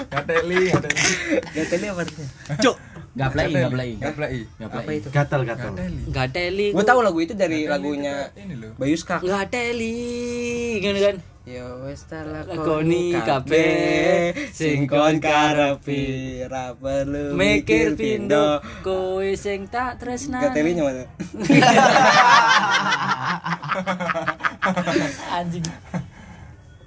Gateli, 0.09 0.61
gateli. 0.73 1.87
Apa 1.89 2.01
artinya. 2.05 2.27
cuk 2.59 2.77
Gaplei, 3.13 3.53
gaplei. 3.53 3.91
Gaplei. 4.01 4.39
Apa 4.57 4.89
itu? 4.89 5.09
Gatal 5.13 5.45
gatal. 5.45 5.77
Gateli. 6.09 6.73
Gue 6.73 6.81
tahu 6.81 7.05
lagu 7.05 7.19
itu 7.21 7.37
dari 7.37 7.69
lagunya 7.69 8.33
Ini 8.33 8.55
loh. 8.57 8.73
Bayu 8.81 8.97
Skak. 8.97 9.21
nggak 9.21 9.53
teli 9.53 10.81
gini 10.81 11.01
kan 11.01 11.17
Yo 11.43 11.83
wes 11.83 12.07
tak 12.07 12.23
Lakoni 12.23 13.19
kabeh, 13.19 14.31
sing 14.55 14.87
kon 14.87 15.19
karepi 15.19 16.39
ra 16.47 16.71
perlu 16.71 17.35
mikir 17.35 17.99
pindo 17.99 18.63
kowe 18.87 19.27
sing 19.35 19.67
tak 19.67 19.99
tresna 19.99 20.39
mana? 20.39 21.03
anjing 25.43 25.67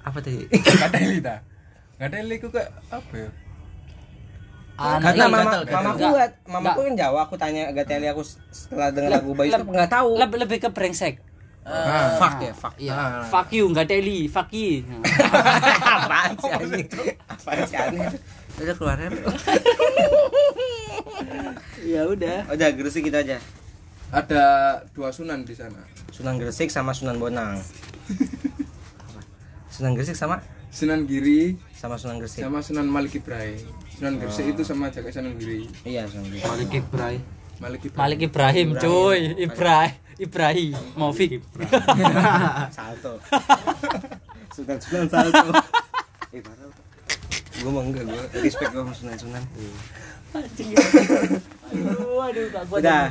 Apa 0.00 0.24
tadi? 0.24 0.48
Gateli 0.48 1.20
ta. 1.20 1.44
Gateli 2.00 2.40
ku 2.40 2.48
kayak 2.48 2.72
apa 2.88 3.12
ya? 3.12 3.28
Anak 4.76 5.00
Karena 5.04 5.24
mama 5.28 5.36
gatel, 5.36 5.60
gatel. 5.60 5.76
mamaku 5.76 6.00
Nggak, 6.00 6.12
enggak, 6.16 6.30
mamaku 6.48 6.80
nggak. 6.80 6.88
kan 6.88 6.94
Jawa, 6.96 7.20
aku 7.28 7.34
tanya 7.36 7.62
Gateli 7.76 8.08
aku 8.08 8.22
setelah 8.52 8.88
denger 8.88 9.20
lagu 9.20 9.30
Bayu 9.36 9.52
enggak 9.52 9.92
tahu. 9.92 10.16
lebih 10.16 10.38
lebih 10.40 10.58
ke 10.64 10.68
brengsek 10.72 11.20
Ah. 11.66 12.14
Fuck 12.14 12.34
ya, 12.38 12.52
fuck. 12.54 12.74
iya 12.78 12.94
Ah. 12.94 13.26
fuck 13.26 13.50
you 13.50 13.66
nggak 13.66 13.90
teli 13.90 14.30
fuck 14.30 14.46
you 14.54 14.86
Apaan 15.82 16.38
sih 16.38 16.46
anjing? 16.48 16.86
Apaan 17.26 17.58
sih 17.66 17.74
aneh? 17.74 18.06
Udah 18.56 18.74
keluarin. 18.74 19.10
ya 21.92 22.06
udah 22.06 22.46
Udah 22.48 22.68
Gresik 22.70 23.04
gitu 23.04 23.18
aja. 23.18 23.42
Ada 24.08 24.42
dua 24.94 25.10
sunan 25.10 25.42
di 25.42 25.52
sana. 25.52 25.82
Sunan 26.14 26.38
Gresik 26.38 26.70
sama 26.70 26.94
Sunan 26.94 27.18
Bonang. 27.18 27.58
Apa? 27.58 29.20
Sunan 29.68 29.98
Gresik 29.98 30.14
sama 30.14 30.38
Sunan 30.70 31.02
Giri 31.04 31.58
sama 31.74 31.98
Sunan 31.98 32.22
Gresik. 32.22 32.40
sama 32.40 32.62
Sunan 32.62 32.86
Malik 32.86 33.18
Ibrahim. 33.18 33.58
Sunan 33.90 34.16
Gresik 34.16 34.46
itu 34.46 34.62
sama 34.62 34.88
jaga 34.88 35.10
Sunan 35.10 35.34
Giri. 35.34 35.66
Iya, 35.82 36.06
Sunan 36.06 36.30
Gresik. 36.30 36.46
Malik 36.46 36.70
Ibrai. 36.72 37.16
Malik 37.56 37.80
Ibrahim. 37.82 37.98
Malik 37.98 38.20
Ibrahim 38.22 38.68
cuy 38.78 39.20
Ibrahim 39.36 39.94
Ibrahim 40.16 40.72
Maufik 40.94 41.44
Salto. 42.70 43.20
Sunan 44.50 44.78
Sunan 44.78 45.06
Salto. 45.06 45.48
Eh, 46.30 46.40
parah. 46.40 46.68
Gue 47.56 47.70
mau 47.70 47.80
enggak, 47.80 48.04
gue 48.04 48.20
respect 48.40 48.70
gue 48.70 48.80
sama 48.80 48.92
Sunan 48.92 49.16
Sunan. 49.16 49.42
aduh 51.66 52.20
aduh 52.22 52.44
gak 52.50 52.64
kuat 52.68 52.80
Udah. 52.80 53.06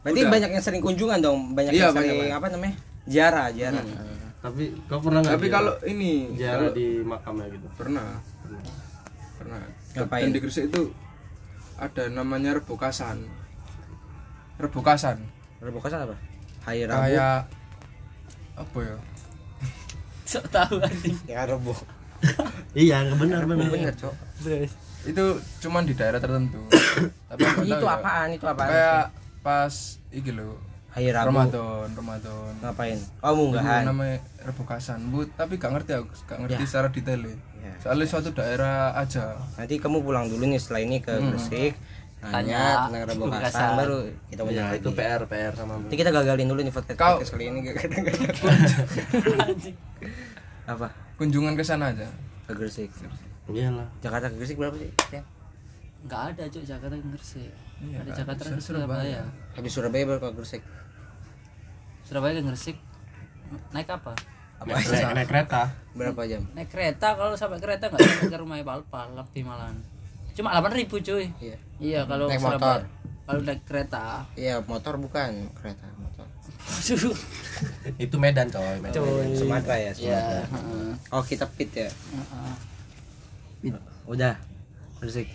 Berarti 0.00 0.20
Udah. 0.22 0.30
banyak 0.30 0.50
yang 0.50 0.62
sering 0.62 0.80
kunjungan 0.80 1.18
dong, 1.18 1.52
banyak 1.52 1.72
Iya, 1.72 1.90
yang 1.90 1.94
sering 1.94 2.16
banyak, 2.16 2.32
apa 2.32 2.46
namanya? 2.48 2.74
Ziarah, 3.04 3.46
ziarah. 3.50 3.82
Tapi 4.38 4.64
kau 4.86 5.00
pernah 5.00 5.20
nggak 5.20 5.34
Tapi 5.34 5.46
kalau 5.48 5.74
ini 5.84 6.30
ziarah 6.32 6.70
kalau- 6.70 6.74
di 6.74 6.86
makamnya 7.02 7.46
gitu? 7.50 7.66
pernah 7.74 8.06
pernah 9.36 9.58
Ngapain? 9.92 10.22
dan 10.22 10.30
di 10.30 10.40
Gresik 10.40 10.64
itu 10.66 10.82
ada 11.76 12.04
namanya 12.08 12.56
rebokasan 12.56 13.26
rebokasan 14.56 15.20
Rebokasan 15.58 16.04
apa? 16.04 16.16
Hari 16.66 16.82
Rabu. 16.84 16.98
kayak 17.00 17.38
apa 18.56 18.78
ya 18.80 18.96
sok 20.24 20.44
tahu 20.48 20.74
anjing 20.80 21.16
Ya 21.30 21.44
Rabu. 21.44 21.72
iya 22.72 23.06
benar 23.12 23.44
benar 23.44 23.68
Bener, 23.68 23.92
Cok. 23.92 24.14
itu 25.06 25.24
cuman 25.62 25.84
di 25.84 25.94
daerah 25.94 26.18
tertentu 26.18 26.58
tapi 27.30 27.44
Itu 27.62 27.78
ya. 27.78 27.94
apaan? 27.94 28.28
Itu 28.32 28.44
apaan? 28.44 28.68
kayak 28.68 29.02
pas 29.40 29.74
iki 30.10 30.30
lho 30.30 30.58
Hari 30.90 31.12
Rabu. 31.12 31.28
Ramadan 31.30 31.86
Ramadan 31.92 32.52
Ngapain? 32.58 32.98
Oh, 33.20 33.30
Itu 33.30 33.36
munggahan. 33.38 33.82
namanya 33.84 34.16
rebokasan 34.42 34.98
bu 35.06 35.28
tapi 35.30 35.54
gak 35.54 35.70
ngerti 35.70 35.92
aku 35.94 36.08
gak 36.24 36.38
ngerti 36.40 36.56
Ya. 36.56 36.66
secara 36.66 36.88
detail 36.88 37.20
Ya. 37.56 37.72
soalnya 37.78 38.06
suatu 38.06 38.30
daerah 38.32 38.94
aja 38.94 39.36
Nanti 39.54 39.76
kamu 39.76 40.00
pulang 40.00 40.26
dulu 40.26 40.42
nih 40.42 40.56
setelah 40.56 40.80
ini 40.80 40.98
ke 40.98 41.12
Gresik. 41.12 41.74
Tanya 42.16 42.32
Tanya 42.32 42.60
tentang 42.82 43.02
rebokasan 43.06 43.44
rebokasan. 43.44 43.70
baru 43.76 43.96
kita 44.26 44.40
ya 44.42 44.64
lanjut 44.66 44.78
itu. 44.78 44.90
PR 44.92 45.22
PR 45.24 45.52
sama 45.52 45.72
Nanti 45.78 45.94
kita 45.94 46.10
gagalin 46.10 46.46
dulu 46.46 46.60
nih 46.60 46.72
podcast, 46.72 46.96
Kau- 46.96 47.14
podcast 47.14 47.32
kali 47.32 47.44
ini 47.46 47.60
apa? 50.66 50.88
kunjungan 51.14 51.54
ke 51.54 51.62
sana 51.62 51.90
aja 51.90 52.08
Ke 52.44 52.52
Gresik. 52.52 52.90
iyalah 53.46 53.86
Jakarta 53.98 54.26
ke 54.26 54.36
Gresik 54.36 54.56
berapa 54.56 54.74
sih? 54.74 54.90
Ya. 55.10 55.22
nggak 56.02 56.20
ada 56.30 56.42
cuk 56.46 56.62
Jakarta 56.62 56.94
ke 56.94 57.08
Gresik 57.10 57.50
Iya, 57.76 58.00
ada. 58.00 58.10
Jakarta 58.10 58.40
ke 58.42 58.56
Sur- 58.56 58.80
Surabaya. 58.80 59.20
Habis 59.52 59.68
Surabaya 59.70 60.04
baru 60.06 60.20
ke 60.22 60.30
Gresik. 60.34 60.62
Surabaya 62.02 62.32
ke 62.34 62.42
Gresik 62.42 62.76
naik 63.70 63.86
apa 63.86 64.16
Apa 64.56 64.72
naik, 64.72 64.88
naik, 64.88 65.12
naik 65.14 65.28
kereta 65.28 65.62
Berapa 65.92 66.20
jam? 66.24 66.42
naik 66.50 66.66
kereta 66.66 67.12
kalau 67.12 67.36
sampai 67.36 67.60
kereta 67.60 67.86
nggak 67.86 68.00
sampai 68.00 68.26
ke 68.26 68.36
rumah 68.36 68.56
Palpal 68.58 69.14
lebih 69.14 69.44
malahan 69.44 69.76
cuma 70.36 70.52
8.000 70.52 70.78
ribu 70.78 70.96
cuy 70.98 71.24
Iya. 71.38 71.56
iya 71.78 72.00
kalau 72.04 72.28
Naik 72.28 72.38
motor. 72.38 72.84
kalau 73.24 73.40
naik 73.40 73.60
kereta 73.64 74.22
Iya, 74.34 74.60
motor 74.62 74.94
bukan 74.96 75.48
kereta, 75.56 75.88
motor. 75.96 76.26
itu 77.98 78.16
Medan 78.16 78.46
coy 78.46 78.76
Medan. 78.78 79.02
Sumatera 79.32 79.76
ya, 79.76 79.82
Iya, 79.82 79.92
Sumatera. 79.94 80.42
heeh. 80.46 80.90
Oh, 81.10 81.22
kita 81.22 81.46
pit 81.48 81.70
ya. 81.72 81.88
Heeh. 81.88 82.54
Udah. 84.06 84.34
Gresik. 84.96 85.28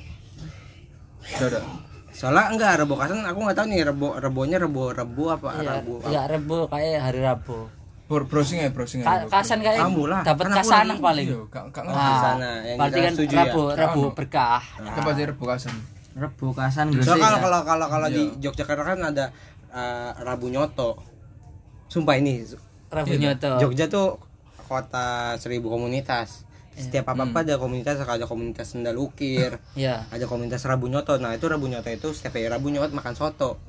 udah 1.22 1.48
udah 1.52 1.64
Soalnya 2.12 2.50
enggak 2.50 2.74
rebokasan 2.78 3.24
aku 3.24 3.40
nggak 3.40 3.56
tahu 3.56 3.68
nih 3.68 3.82
rebo 3.84 4.08
rebonya 4.16 4.58
rebo 4.58 4.92
rebo 4.92 5.24
apa 5.32 5.48
Iya, 5.56 5.70
rabu. 5.74 5.94
iya 6.06 6.22
Rebo 6.26 6.68
kayak 6.68 7.02
hari 7.02 7.20
Rabu. 7.20 7.72
Bro- 8.12 8.28
browsing 8.28 8.60
ya 8.60 8.68
browsing 8.70 9.00
Ka- 9.00 9.24
aja 9.24 9.32
kasan 9.32 9.64
kayak 9.64 9.80
Kamu 9.80 10.04
lah, 10.04 10.20
dapat 10.20 10.52
lagi- 10.52 11.00
paling. 11.00 11.28
iya 11.28 11.40
gak 11.48 11.64
gak 11.72 11.84
ngerti 11.88 11.96
Nah, 12.04 12.20
sana, 12.20 12.52
yang 12.62 12.78
berarti 12.78 13.00
kan 13.00 13.12
setuju 13.16 13.32
ya? 13.32 13.40
Rabu, 13.42 13.62
Rabu 13.72 14.02
Anu. 14.04 14.12
berkah. 14.12 14.62
coba 14.78 15.10
aja 15.10 15.24
rebokasan 15.26 15.76
Rebokasan 16.12 16.86
Soalnya 16.92 17.08
Gresik. 17.08 17.24
kalau 17.24 17.32
ya? 17.32 17.42
kalau 17.42 17.60
kalau 17.64 17.88
kalau 17.88 18.08
di 18.10 18.24
Yogyakarta 18.38 18.84
kan 18.86 19.00
ada 19.06 19.26
eh, 19.72 20.12
Rabu 20.20 20.52
Nyoto. 20.52 21.00
Sumpah 21.88 22.16
ini 22.16 22.44
Rabu 22.90 23.16
nyoto. 23.16 23.56
Jogja 23.58 23.88
tuh 23.88 24.20
kota 24.62 25.08
seribu 25.38 25.68
komunitas. 25.68 26.44
Setiap 26.74 27.08
apa 27.10 27.24
apa 27.26 27.40
ada 27.42 27.56
komunitas, 27.56 28.00
ada 28.00 28.24
komunitas 28.26 28.68
sendal 28.70 28.96
ukir, 28.98 29.60
Iya. 29.74 30.04
ada 30.06 30.24
komunitas 30.26 30.64
Rabu 30.64 30.88
Nyoto. 30.88 31.16
Nah 31.16 31.32
itu 31.32 31.44
Rabu 31.46 31.68
Nyoto 31.68 31.88
itu 31.88 32.12
setiap 32.12 32.32
hari 32.34 32.48
Rabu 32.48 32.68
Nyoto 32.68 32.92
makan 32.92 33.12
soto. 33.12 33.60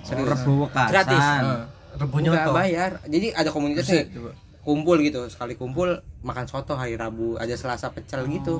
Serius. 0.00 0.28
Rebokasan. 0.38 0.88
Gratis. 0.90 1.20
Nah, 1.20 1.64
Rebu 1.94 2.16
Enggak 2.18 2.34
nyoto 2.40 2.50
bayar. 2.52 2.90
Jadi 3.04 3.26
ada 3.30 3.48
komunitas 3.48 3.86
nih 3.86 4.06
coba 4.10 4.30
kumpul 4.60 4.96
gitu. 4.98 5.20
Sekali 5.26 5.54
kumpul 5.54 5.88
makan 6.20 6.44
soto 6.44 6.74
hari 6.74 6.94
Rabu, 6.94 7.36
ada 7.36 7.52
Selasa 7.52 7.90
pecel 7.90 8.24
gitu. 8.28 8.58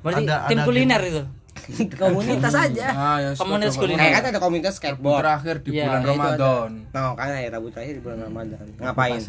Berarti 0.00 0.24
Ada- 0.24 0.46
tim 0.46 0.58
ada 0.58 0.64
kuliner 0.64 1.02
itu. 1.02 1.22
komunitas 1.94 2.54
aja. 2.54 2.86
ah 2.90 3.18
yang 3.18 3.34
Komunitas 3.34 3.76
kuliner. 3.76 4.00
Kayak 4.00 4.14
kan 4.14 4.24
ada 4.26 4.40
komunitas 4.40 4.74
Rabu 4.74 4.80
skateboard. 4.82 5.20
terakhir 5.22 5.56
di 5.60 5.70
Iya, 5.72 5.84
bulan 5.84 6.02
Ramadan 6.04 6.70
Nah, 6.90 7.02
kan 7.14 7.28
hari 7.28 7.48
Rabu 7.48 7.68
terakhir 7.70 7.94
di 7.94 8.02
bulan 8.02 8.18
Ramadan. 8.20 8.66
Ngapain? 8.74 9.20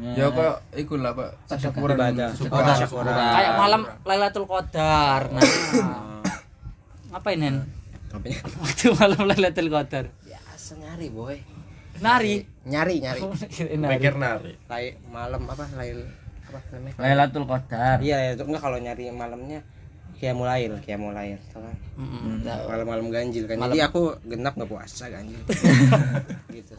Ya 0.00 0.26
kok 0.30 0.54
ikut 0.72 0.98
lah 0.98 1.12
pak 1.12 1.28
tasyukuran 1.44 1.92
Ibadah. 1.92 2.30
syukuran. 2.32 2.64
Oh, 2.64 2.76
syukuran. 2.78 3.12
Kayak 3.12 3.52
malam 3.58 3.80
Lailatul 4.00 4.46
Qadar. 4.46 5.22
Nah. 5.28 5.42
Ngapain 7.10 7.38
Hen? 7.38 7.56
Ngapain? 8.08 8.34
Waktu 8.56 8.84
malam 8.94 9.22
Lailatul 9.26 9.68
Qadar. 9.68 10.04
Biasa 10.22 10.72
nyari, 10.78 11.10
boy. 11.10 11.36
Nari. 12.00 12.34
Nyari, 12.64 12.96
nyari. 13.04 13.20
Nari. 13.76 13.92
mikir 13.96 14.14
nari 14.16 14.52
Lai 14.68 14.96
malam 15.08 15.44
apa? 15.48 15.64
Lail 15.76 16.08
apa 16.50 16.58
namanya? 16.74 16.94
Lailatul 16.98 17.44
Qadar. 17.46 17.98
Iya, 18.02 18.34
itu 18.34 18.42
enggak 18.42 18.62
kalau 18.64 18.78
nyari 18.80 19.04
malamnya 19.14 19.60
Qiyamulail, 20.20 20.76
tau 21.48 21.64
kan? 21.64 21.76
Mm-mm, 21.96 22.44
tahu. 22.44 22.64
Malam-malam 22.68 23.06
ganjil 23.08 23.48
kan. 23.48 23.56
Jadi 23.56 23.80
aku 23.80 24.20
genap 24.28 24.52
nggak 24.52 24.68
puasa 24.68 25.08
ganjil. 25.08 25.40
gitu. 26.56 26.76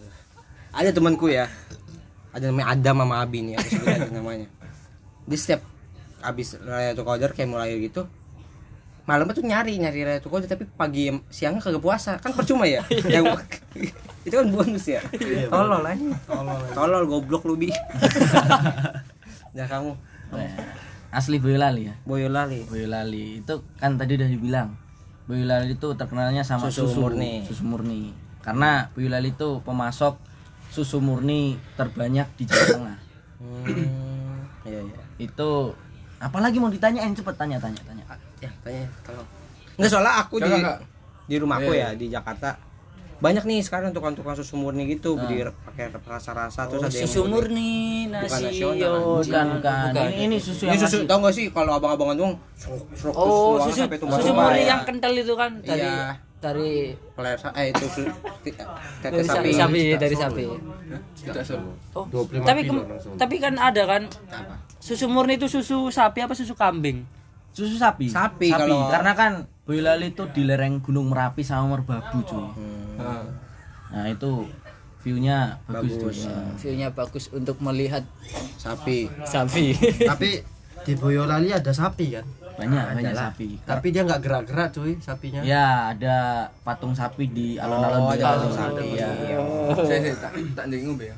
Ada 0.69 0.93
temanku 0.93 1.25
ya. 1.25 1.49
Ada 2.37 2.53
namanya 2.53 2.67
Adam 2.77 2.95
sama 3.01 3.15
Abi 3.25 3.41
nih, 3.41 3.57
aku 3.57 3.67
sebut 3.73 3.87
aja 3.89 4.09
namanya. 4.13 4.47
Di 5.25 5.35
setiap 5.41 5.65
habis 6.21 6.53
Lailatul 6.61 7.01
Qadar 7.09 7.33
Qiyamulail 7.33 7.81
gitu, 7.81 8.05
malamnya 9.11 9.35
tuh 9.35 9.43
nyari 9.43 9.75
nyari 9.75 10.07
Lailatul 10.07 10.31
Qadar 10.31 10.55
tapi 10.55 10.63
pagi 10.71 11.11
siangnya 11.27 11.59
kagak 11.59 11.83
puasa 11.83 12.15
kan 12.23 12.31
percuma 12.31 12.63
ya 12.63 12.79
yang 13.13 13.27
itu 14.25 14.35
kan 14.39 14.47
bonus 14.47 14.87
ya 14.87 15.03
tolol 15.51 15.83
aja 15.83 16.15
tolol 16.23 16.59
tolol 16.71 17.03
goblok 17.03 17.43
lu 17.43 17.59
bi 17.59 17.67
Nah 19.51 19.67
kamu 19.71 19.91
Asli 21.11 21.43
Boyolali 21.43 21.91
ya. 21.91 21.95
Boyolali 22.07 22.63
Boyolali 22.71 23.43
itu 23.43 23.55
kan 23.75 23.99
tadi 23.99 24.15
udah 24.15 24.29
dibilang. 24.31 24.79
Boyolali 25.27 25.75
itu 25.75 25.91
terkenalnya 25.99 26.39
sama 26.39 26.71
Susu 26.71 26.87
susu, 26.87 27.03
murni. 27.03 27.43
Susu 27.43 27.67
murni. 27.67 28.15
Karena 28.39 28.87
Boyolali 28.95 29.35
itu 29.35 29.59
pemasok 29.67 30.15
susu 30.71 31.03
murni 31.03 31.59
terbanyak 31.75 32.31
di 32.39 32.47
Jawa 32.47 32.65
Tengah. 32.79 32.97
Hmm, 33.43 34.39
iya 34.63 34.79
iya. 34.79 34.99
Itu 35.19 35.75
apalagi 36.23 36.63
mau 36.63 36.71
ditanyain 36.71 37.11
cepet 37.11 37.35
tanya 37.35 37.59
tanya 37.59 37.83
tanya. 37.83 38.00
Ya, 38.71 38.79
tanya 38.79 38.87
tolong. 39.03 39.27
Enggak 39.73 39.89
soalnya 39.89 40.13
aku 40.17 40.35
di 40.35 40.43
Enggak, 40.43 40.59
enggak. 40.59 40.77
di 41.23 41.35
rumahku 41.37 41.71
Iya, 41.71 41.79
ya 41.83 41.89
di 41.93 42.05
Jakarta 42.07 42.49
banyak 43.17 43.45
nih 43.45 43.61
sekarang 43.61 43.93
tukang-tukang 43.93 44.33
susu 44.33 44.57
murni 44.57 44.89
gitu 44.89 45.13
beli 45.13 45.45
pakai 45.45 45.93
rasa-rasa 45.93 46.65
terus 46.65 46.81
Oh, 46.81 46.87
ada 46.87 46.95
yang 46.95 47.05
susu 47.05 47.21
murni 47.23 47.73
Bukan 48.07 48.17
nasi 48.17 48.43
nasional, 48.49 48.81
yo 48.81 48.93
Bukan 49.21 49.45
bukan. 49.55 49.93
Ini, 49.93 50.23
ini 50.25 50.37
susu 50.37 50.63
Ini 50.63 50.73
yang 50.73 50.81
susu 50.81 50.97
asli. 50.97 51.05
tau 51.05 51.17
gak 51.21 51.29
sih 51.31 51.45
kalau 51.49 51.71
abang-abangan 51.71 52.17
serok 52.91 53.13
Oh, 53.13 53.61
terus 53.61 53.77
susu 53.77 53.85
susu 54.17 54.31
murni 54.33 54.59
ya. 54.59 54.73
yang 54.73 54.81
kental 54.83 55.13
itu 55.13 55.33
kan 55.35 55.51
dari 55.61 55.85
Iya. 55.85 56.17
dari 56.41 56.71
Peler 57.13 57.37
eh 57.53 57.65
itu 57.69 57.85
su, 57.87 58.01
ti- 58.41 58.57
dari 58.99 59.21
sapi, 59.21 59.53
sapi. 59.53 59.53
sapi 59.53 59.81
dari 59.95 60.15
sapi. 60.17 60.45
Oh, 61.93 62.05
25 62.09 62.41
tapi 62.41 62.61
tapi 63.15 63.35
kan 63.37 63.53
ada 63.55 63.83
kan 63.85 64.01
Apa? 64.27 64.57
susu 64.77 65.05
murni 65.05 65.37
itu 65.37 65.45
susu 65.45 65.87
sapi 65.87 66.19
apa 66.19 66.33
susu 66.33 66.51
kambing? 66.51 67.05
Susu 67.51 67.75
sapi. 67.75 68.07
Sapi 68.07 68.47
kalau- 68.49 68.87
Karena 68.87 69.11
kan 69.13 69.31
Boyolali 69.61 70.09
itu 70.09 70.23
di 70.29 70.43
lereng 70.43 70.79
Gunung 70.79 71.07
Merapi 71.07 71.41
sama 71.41 71.75
Merbabu 71.75 72.19
cuy. 72.21 72.47
Nah, 72.97 73.23
Nah 73.91 74.05
itu 74.07 74.47
view-nya 75.01 75.59
bagus, 75.65 75.97
Bagus. 75.97 76.17
tuh. 76.21 76.29
Ya. 76.29 76.35
View-nya 76.57 76.87
bagus 76.91 77.25
untuk 77.29 77.59
melihat 77.59 78.03
Sapi. 78.55 79.11
sapi. 79.21 79.75
tapi 80.11 80.39
di 80.81 80.93
Boyolali 80.95 81.51
ada 81.51 81.69
sapi 81.69 82.09
kan 82.11 82.25
Banyak 82.51 82.83
Ada 82.83 82.95
banyak 82.95 83.15
sapi. 83.15 83.47
tapi 83.63 83.87
dia 83.89 84.01
nggak 84.01 84.21
gerak-gerak 84.21 84.69
cuy 84.71 84.93
sapinya 84.97 85.39
Ya 85.41 85.89
ada 85.89 86.15
patung 86.61 86.91
sapi 86.91 87.27
di 87.27 87.55
Oh, 87.55 87.63
alun-alun 87.63 88.01
ada 88.01 88.07
Boyolali. 88.07 88.23
patung 88.23 88.53
sapi. 88.53 88.83
Iya. 88.91 89.09
saya 89.77 89.99
saya 90.01 90.15
tak 90.17 90.31
tak 90.57 90.81
ngombe 90.81 91.05
ya 91.05 91.17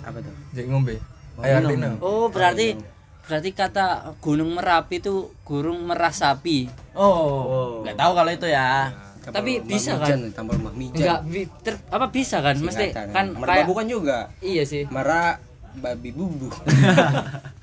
Apa 0.00 0.18
tuh? 0.18 0.34
ngombe 0.64 0.94
ayo 1.38 1.54
Arlina 1.56 1.88
Oh, 2.00 2.26
berarti 2.28 2.74
berarti 3.28 3.50
kata 3.52 4.16
Gunung 4.24 4.56
Merapi 4.56 5.04
itu 5.04 5.28
gunung 5.44 5.84
merah 5.84 6.10
sapi. 6.10 6.64
Oh, 6.96 7.84
nggak 7.84 7.94
tahu 7.94 8.12
kalau 8.16 8.30
itu 8.32 8.48
ya. 8.48 8.88
Tapi 9.28 9.60
Tambah 9.60 9.68
bisa 9.68 9.92
kan? 10.00 10.16
Bi- 11.20 11.52
ter- 11.60 11.84
apa 11.92 12.08
bisa 12.08 12.40
kan? 12.40 12.56
Mesti 12.56 12.96
kan 13.12 13.36
Merbabu 13.36 13.76
kayak 13.76 13.76
kan 13.76 13.86
juga. 13.86 14.18
iya 14.40 14.64
sih. 14.64 14.88
Mara 14.88 15.36
babi 15.76 16.10
bubu. 16.16 16.48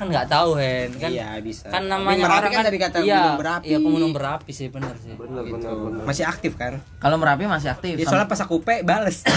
Kan 0.00 0.08
nggak 0.08 0.26
tahu 0.26 0.56
Hen 0.56 0.88
kan. 0.96 1.12
iya 1.12 1.36
bisa. 1.38 1.68
Kan 1.68 1.84
namanya 1.84 2.24
Merapi 2.24 2.40
orang 2.40 2.52
kan 2.54 2.64
dari 2.64 2.78
kata 2.80 2.96
iya, 3.00 3.20
gunung 3.20 3.36
berapi. 3.36 3.64
Iya, 3.68 3.78
gunung 3.78 4.12
berapi 4.16 4.48
sih 4.50 4.72
benar 4.72 4.96
sih. 4.96 5.12
bener 5.12 5.44
Gitu. 5.44 5.54
bener 5.60 5.72
bener 5.76 6.02
Masih 6.08 6.24
aktif 6.24 6.56
kan? 6.56 6.80
Kalau 6.96 7.20
Merapi 7.20 7.44
masih 7.44 7.68
aktif. 7.68 7.94
Ya, 7.94 8.08
soalnya 8.08 8.24
pas 8.24 8.40
aku 8.40 8.64
pe 8.64 8.80
bales. 8.80 9.20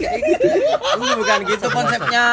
Ini 0.00 1.08
bukan 1.12 1.38
gitu 1.44 1.66
konsepnya. 1.68 2.26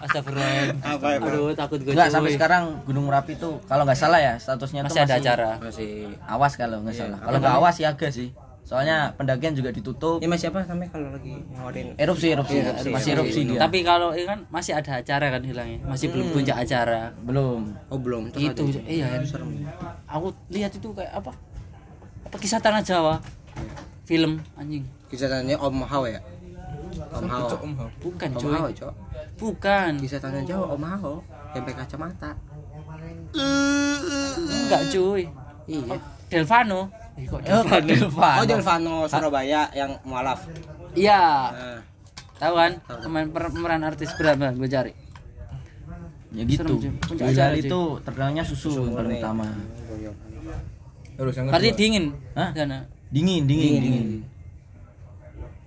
Astagfirullah. 0.00 0.74
Apa, 0.82 1.06
apa? 1.14 1.26
Aduh, 1.26 1.54
takut 1.54 1.78
gue. 1.78 1.92
Enggak 1.92 2.10
sampai 2.10 2.32
sekarang 2.32 2.82
Gunung 2.82 3.06
Merapi 3.06 3.34
itu 3.34 3.62
kalau 3.64 3.82
nggak 3.82 3.94
salah 3.96 4.18
ya 4.18 4.34
statusnya 4.36 4.82
tuh 4.82 4.90
Masih 4.90 5.02
ada 5.04 5.14
acara. 5.16 5.50
Masih 5.58 5.90
awas 6.22 6.52
kalau 6.54 6.82
nggak 6.82 6.90
Iya, 6.92 7.02
salah. 7.06 7.18
Kalau 7.20 7.38
nggak 7.38 7.54
awas 7.56 7.76
ya 7.76 7.88
agak 7.88 8.10
sih. 8.10 8.28
Soalnya 8.66 9.14
pendakian 9.14 9.54
juga 9.54 9.70
ditutup. 9.70 10.18
Ini 10.18 10.26
masih 10.26 10.50
apa 10.50 10.66
namanya 10.66 10.90
kalau 10.90 11.14
lagi 11.14 11.38
ngeluarin 11.38 11.94
Erupsi, 11.94 12.34
erupsi, 12.34 12.58
Erupsi, 12.58 12.90
masih 12.90 13.10
erupsi 13.14 13.40
dia. 13.46 13.62
Tapi 13.62 13.86
kalau 13.86 14.10
ini 14.10 14.26
kan 14.26 14.42
masih 14.50 14.74
ada 14.74 14.98
acara 14.98 15.30
kan 15.30 15.42
hilangnya, 15.46 15.86
masih 15.86 16.10
belum 16.10 16.34
puncak 16.34 16.66
acara. 16.66 17.14
belum. 17.22 17.62
Oh 17.94 17.98
belum 18.02 18.34
terus 18.34 18.50
Itu 18.50 18.82
iya 18.90 19.06
kan. 19.06 19.22
Aku 20.18 20.34
lihat 20.50 20.74
itu 20.74 20.90
kayak 20.90 21.14
apa? 21.14 21.30
Apa 22.26 22.36
kisah 22.42 22.58
tanah 22.58 22.82
Jawa? 22.82 23.22
Film 24.02 24.42
anjing. 24.58 24.82
Kisah 25.06 25.30
tanya 25.30 25.54
Om 25.62 25.86
Hao 25.86 26.02
ya 26.10 26.18
Om 27.14 27.30
Hao 27.30 27.46
Cok, 27.46 27.60
Om 27.62 27.72
Hao. 27.78 27.88
Bukan 28.02 28.28
Om 28.34 28.42
cuy. 28.42 28.54
Hao 28.58 28.68
cok 28.74 28.94
Bukan. 29.38 29.90
Kisah 30.02 30.18
tanya 30.18 30.42
Jawa 30.42 30.74
Om 30.74 30.82
Hao 30.82 31.14
yang 31.54 31.62
pakai 31.62 31.86
kacamata 31.86 32.34
Enggak 34.66 34.82
cuy. 34.90 35.30
Iya 35.70 36.02
Delvano. 36.26 37.05
Eh, 37.16 37.24
kok 37.24 37.40
Oh, 37.40 37.42
Delvano? 37.42 37.86
Delvan. 37.88 38.36
Oh 38.36 38.44
Delvano 38.44 38.94
Surabaya 39.08 39.62
yang 39.72 39.96
mualaf 40.04 40.44
Iya. 40.92 41.20
Nah, 41.52 41.80
Tahu 42.36 42.52
kan? 42.52 42.72
Pemain 43.00 43.26
pemeran 43.32 43.82
artis 43.84 44.12
berapa? 44.20 44.52
Gue 44.52 44.68
cari. 44.68 44.92
Ya 46.36 46.44
gitu. 46.44 46.76
Puncak 47.00 47.56
itu 47.56 47.80
terkenalnya 48.04 48.44
susu, 48.44 48.76
yang 48.76 48.92
paling 48.92 49.16
utama. 49.16 49.46
Terus 51.16 51.32
yang 51.32 51.46
Berarti 51.48 51.70
dingin. 51.72 52.04
Hah? 52.36 52.52
Sana. 52.52 52.84
Dingin, 53.08 53.48
dingin, 53.48 53.72
dingin. 53.80 54.06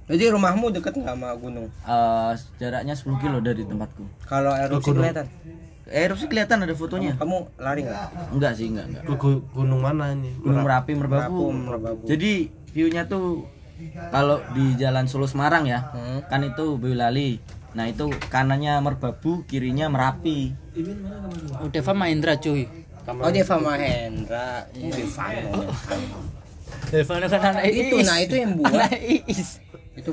Jadi 0.09 0.25
rumahmu 0.33 0.73
deket 0.73 0.93
nggak 0.97 1.13
sama 1.17 1.33
gunung? 1.38 1.69
Eh, 1.69 2.31
jaraknya 2.57 2.93
10 2.93 3.17
kilo 3.21 3.38
dari 3.41 3.62
tempatku. 3.65 4.05
Kalau 4.25 4.53
erupsi 4.53 4.89
kelihatan? 4.89 5.25
Eh, 5.89 6.06
erupsi 6.06 6.25
kelihatan 6.25 6.62
ada 6.62 6.71
fotonya. 6.71 7.17
Kamu 7.17 7.58
lari 7.58 7.82
nggak? 7.82 8.32
Enggak 8.32 8.54
sih, 8.54 8.69
enggak, 8.69 8.86
enggak. 8.88 9.04
Ke 9.04 9.13
gu- 9.15 9.43
gunung 9.49 9.82
mana 9.82 10.13
ini? 10.13 10.32
Gunung 10.38 10.62
Merapi, 10.62 10.91
Merbabu. 10.93 11.49
Merbabu. 11.49 12.04
Jadi 12.06 12.45
view-nya 12.69 13.10
tuh 13.10 13.49
kalau 14.08 14.38
di 14.54 14.78
Jalan 14.78 15.10
Solo 15.10 15.25
Semarang 15.25 15.65
ya, 15.65 15.89
Hmm. 15.89 16.21
kan 16.25 16.41
itu 16.41 16.78
Boyolali. 16.78 17.41
Nah, 17.69 17.86
itu 17.86 18.06
kanannya 18.30 18.78
Merbabu, 18.80 19.43
kirinya 19.43 19.89
Merapi. 19.89 20.54
Oh, 21.58 21.67
Deva 21.67 21.93
Mahendra 21.93 22.38
cuy. 22.38 22.69
Oh 23.10 23.32
Deva 23.34 23.58
Mahendra, 23.58 24.69
ini 24.71 24.93
Devano. 24.93 25.65
Delvano 26.89 27.25
kan 27.28 27.54
anak 27.54 27.69
Itu, 27.69 28.02
nah 28.02 28.17
itu 28.17 28.36
yang 28.36 28.58
buat. 28.58 28.73
Anak 28.73 28.97
Iis. 28.97 29.62
Itu. 29.93 30.10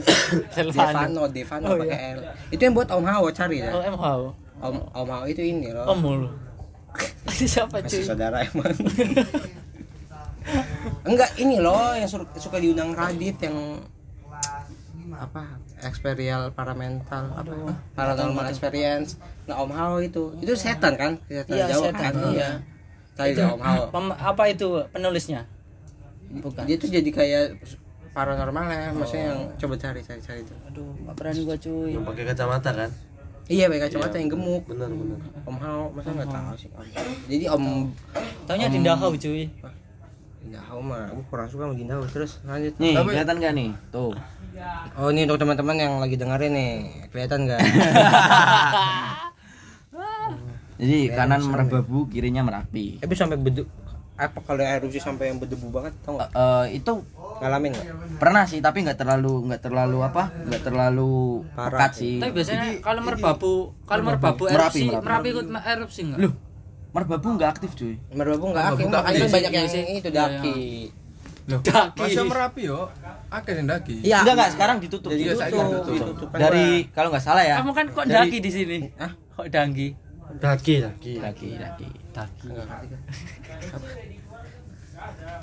Devano, 0.53 1.25
Devano 1.29 1.67
pakai 1.75 1.99
L. 2.13 2.19
Itu 2.51 2.61
yang 2.61 2.75
buat 2.75 2.89
Om 2.91 3.05
Hao 3.05 3.29
cari 3.31 3.65
ya. 3.65 3.73
Oh, 3.73 3.81
em 3.81 3.97
how? 3.97 4.37
Om 4.61 4.77
Om 4.93 5.09
Hao 5.13 5.25
itu 5.29 5.43
ini 5.45 5.69
loh. 5.73 5.85
Om 5.89 5.99
mulu. 6.01 6.29
Siapa 7.29 7.85
Masih 7.85 8.01
cuy? 8.01 8.05
saudara 8.09 8.41
emang. 8.41 8.73
Enggak 11.05 11.31
ini 11.37 11.59
loh 11.59 11.93
yang 11.93 12.09
suka 12.39 12.57
diundang 12.57 12.95
Radit 12.95 13.37
yang 13.43 13.83
apa 15.17 15.57
experial 15.81 16.53
paramental 16.53 17.33
apa 17.33 17.73
paranormal 17.97 18.53
experience 18.53 19.17
nah 19.49 19.65
Om 19.65 19.73
Hao 19.73 19.97
itu 20.05 20.37
itu 20.45 20.53
setan 20.53 20.93
kan 20.93 21.17
setan 21.25 21.57
Iya, 21.57 21.65
Jawa 21.73 21.85
setan, 21.89 21.97
kan 21.97 22.13
iya. 22.13 22.29
iya 22.37 22.51
cari 23.17 23.33
deh 23.33 23.47
Om 23.49 23.61
Hao 23.65 23.81
apa 24.13 24.43
itu 24.53 24.69
penulisnya? 24.93 25.49
Bukan. 26.27 26.69
dia 26.69 26.77
tuh 26.77 26.91
jadi 26.93 27.09
kayak 27.09 27.45
paranormal 28.13 28.67
ya 28.69 28.93
maksudnya 28.93 29.25
yang 29.33 29.41
coba 29.57 29.75
cari 29.81 30.01
cari 30.05 30.21
cari 30.21 30.41
itu 30.45 30.55
Aduh, 30.69 30.91
gak 31.07 31.15
berani 31.17 31.41
gua 31.49 31.57
cuy. 31.57 31.91
Yang 31.97 32.05
pakai 32.13 32.25
kacamata 32.29 32.71
kan? 32.77 32.91
Iya 33.47 33.67
pakai 33.67 33.83
kacamata 33.85 34.17
yang 34.17 34.29
gemuk 34.29 34.63
Bener 34.67 34.89
bener. 34.89 35.19
Om 35.43 35.57
Hao 35.57 35.83
masa 35.91 36.11
nggak 36.11 36.29
tahu 36.29 36.55
sih 36.57 36.69
Om 36.69 36.83
Hao. 36.85 37.11
jadi 37.27 37.45
Om 37.49 37.65
Taunya 38.45 38.67
Dinda 38.67 38.93
Hau 38.95 39.11
cuy. 39.13 39.47
Dinda 40.39 40.61
Hao 40.63 40.79
mah 40.79 41.11
aku 41.11 41.23
kurang 41.27 41.47
suka 41.47 41.63
sama 41.65 41.75
Dinda 41.75 41.95
Hao 41.95 42.07
terus 42.07 42.39
lanjut 42.43 42.75
Nih, 42.77 42.95
kelihatan 42.95 43.37
gak 43.37 43.53
nih? 43.53 43.71
Tuh. 43.91 44.15
oh 44.97 45.09
ini 45.11 45.25
untuk 45.25 45.39
teman-teman 45.39 45.77
yang 45.77 45.95
lagi 45.99 46.17
dengerin 46.17 46.53
nih 46.53 46.73
kelihatan 47.09 47.45
nggak 47.45 47.61
Jadi 50.77 51.09
kanan 51.09 51.41
Merbabu, 51.41 52.05
kirinya 52.07 52.45
Merapi. 52.45 53.01
tapi 53.01 53.17
sampai 53.17 53.41
bedu 53.41 53.65
apa 54.17 54.39
kalau 54.41 54.65
erupsi 54.65 54.97
sampai 54.97 55.29
yang 55.29 55.37
berdebu 55.37 55.69
banget 55.69 55.93
tau 56.01 56.17
nggak 56.17 56.33
Eh, 56.33 56.67
itu 56.75 56.93
ngalamin 57.37 57.71
nggak 57.71 57.87
pernah 58.17 58.49
sih, 58.49 58.65
tapi 58.65 58.81
nggak 58.81 58.97
terlalu 58.97 59.45
nggak 59.47 59.61
terlalu 59.61 59.99
apa? 60.01 60.33
nggak 60.33 60.63
terlalu 60.65 61.45
Parah 61.53 61.69
pekat 61.69 61.91
sih. 61.95 62.17
Tapi 62.17 62.33
biasanya 62.33 62.67
kalau 62.81 63.01
merbabu, 63.05 63.53
kalau 63.85 64.03
merbabu 64.03 64.49
Merapi, 64.49 64.57
erupsi, 64.57 64.83
Merapi. 64.89 65.05
merapi 65.05 65.27
ikut 65.31 65.47
erupsi 65.53 66.01
enggak? 66.03 66.21
Loh, 66.25 66.33
Merbabu 66.91 67.29
nggak 67.37 67.51
aktif 67.53 67.71
cuy. 67.77 67.95
Merbabu 68.11 68.45
nggak 68.51 68.65
aktif 68.73 68.85
nggak 68.89 69.03
makanya 69.05 69.19
aktif. 69.21 69.35
banyak 69.37 69.53
yang 69.53 69.67
Iya 69.69 69.75
sih. 69.85 69.99
itu 70.01 70.09
daki 70.11 70.61
Loh, 71.47 71.61
Daki. 71.63 72.01
masa 72.03 72.23
Merapi 72.27 72.63
yo? 72.67 72.81
Akeh 73.31 73.53
sing 73.55 73.67
daki. 73.71 73.95
Iya. 74.03 74.19
Enggak 74.25 74.35
enggak, 74.35 74.51
sekarang 74.57 74.77
ditutup. 74.83 75.11
jadi 75.13 75.23
Iya, 75.23 75.33
ditutup, 75.37 75.63
ditutup. 75.63 75.95
ditutup 75.95 76.29
Dari 76.35 76.67
kalau 76.91 77.09
nggak 77.13 77.23
salah 77.23 77.45
ya. 77.45 77.57
Kamu 77.63 77.71
kan 77.71 77.87
kok 77.93 78.05
daki 78.09 78.39
di 78.41 78.51
sini? 78.51 78.79
Hah? 78.99 79.13
Kok 79.37 79.47
danggi? 79.47 79.89
Daki 80.43 80.75
daki. 80.83 81.13
Daki, 81.23 81.49
daki. 81.55 81.87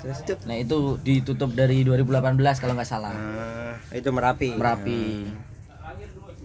Terus 0.00 0.18
itu 0.20 0.32
Nah, 0.44 0.56
itu 0.56 0.78
ditutup 1.00 1.50
dari 1.52 1.80
2018 1.80 2.34
kalau 2.58 2.74
nggak 2.74 2.88
salah. 2.88 3.14
nah, 3.14 3.78
itu 3.90 4.08
merapi 4.10 4.48
Merapi. 4.52 5.00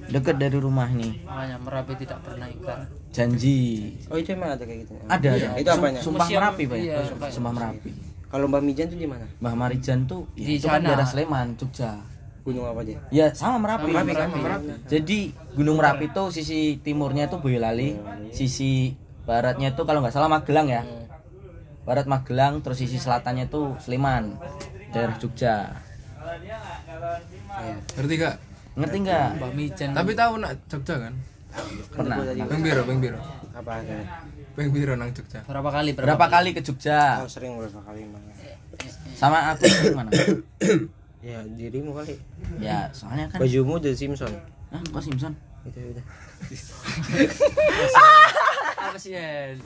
Deket 0.09 0.35
dari 0.37 0.57
rumah 0.57 0.89
nih. 0.89 1.21
Makanya 1.21 1.57
Merapi 1.59 1.93
tidak 1.97 2.19
pernah 2.21 2.47
ikan. 2.49 2.79
Janji. 3.09 3.89
oh 4.05 4.15
itu 4.15 4.29
emang 4.31 4.53
ada 4.53 4.61
kayak 4.61 4.85
gitu 4.85 4.93
Ada, 5.03 5.29
ada. 5.33 5.49
itu 5.57 5.65
apanya 5.67 5.97
Sumpah 5.97 6.21
Museum, 6.23 6.37
Merapi, 6.39 6.63
Pak. 6.63 6.77
iya, 6.77 6.93
ya? 6.93 7.09
kayak 7.09 7.33
Sumpah 7.33 7.51
Merapi. 7.51 7.89
kalau 8.29 8.45
Mbak 8.45 8.61
Mijan 8.61 8.85
tuh 8.85 8.99
di 9.01 9.07
mana 9.09 9.25
Mbah 9.41 9.53
Marijan 9.57 9.99
tuh 10.05 10.21
ya, 10.37 10.45
Di 10.45 10.53
itu 10.55 10.67
kan 10.69 10.77
sana. 10.77 10.87
daerah 10.93 11.07
Sleman, 11.09 11.47
Jogja. 11.57 11.91
gunung 12.39 12.65
apa 12.65 12.79
aja 12.81 12.93
Ya, 13.09 13.25
sama 13.33 13.57
Merapi. 13.59 13.89
Merapi 13.89 14.13
kan 14.13 14.29
Jadi 14.85 15.19
Gunung 15.57 15.75
Merapi 15.75 16.05
itu 16.07 16.23
sisi 16.31 16.59
timurnya 16.79 17.25
itu 17.25 17.37
Boyolali, 17.37 17.97
sisi 18.29 18.93
baratnya 19.29 19.69
itu 19.69 19.81
kalau 19.85 20.01
nggak 20.01 20.09
salah 20.09 20.25
Magelang 20.25 20.65
ya. 20.65 20.81
Barat 21.85 22.05
Magelang, 22.05 22.65
terus 22.65 22.81
sisi 22.81 22.97
selatannya 22.97 23.45
itu 23.45 23.77
Sleman, 23.77 24.37
daerah 24.89 25.13
Jogja. 25.21 25.77
Ngerti 27.97 28.13
gak? 28.17 28.35
Ngerti 28.77 28.97
nggak? 29.01 29.27
Mbak 29.37 29.51
Mijan. 29.53 29.89
Tapi 29.93 30.11
tahu 30.13 30.33
nak 30.37 30.53
Jogja 30.65 30.95
kan? 30.97 31.13
Pernah. 31.89 32.17
Beng 32.45 32.61
Biro, 32.61 32.81
Beng 32.85 32.99
Biro. 33.01 33.19
apa 33.49 33.81
ada 33.81 33.97
Beng 34.53 34.69
Biro 34.69 34.93
nang 34.93 35.09
Jogja. 35.09 35.41
berapa 35.45 35.69
kali? 35.69 35.97
Berapa 35.97 36.25
kali 36.29 36.49
ke 36.53 36.61
Jogja? 36.61 37.21
oh 37.21 37.29
sering 37.29 37.57
beberapa 37.57 37.81
kali 37.81 38.05
Mbak 38.05 38.21
Sama 39.17 39.51
aku 39.51 39.65
mana? 39.97 40.09
ya 41.19 41.41
dirimu 41.43 41.91
kali 41.91 42.15
Ya, 42.61 42.87
soalnya 42.95 43.27
kan 43.27 43.43
bajumu 43.43 43.75
The 43.81 43.91
Simpson 43.91 44.31
Hah, 44.71 44.79
kok 44.79 45.01
Simpson? 45.03 45.33
Itu 45.69 45.79
udah 45.89 46.05
Apa 48.79 48.97
sih? 49.01 49.13
Yan? 49.13 49.57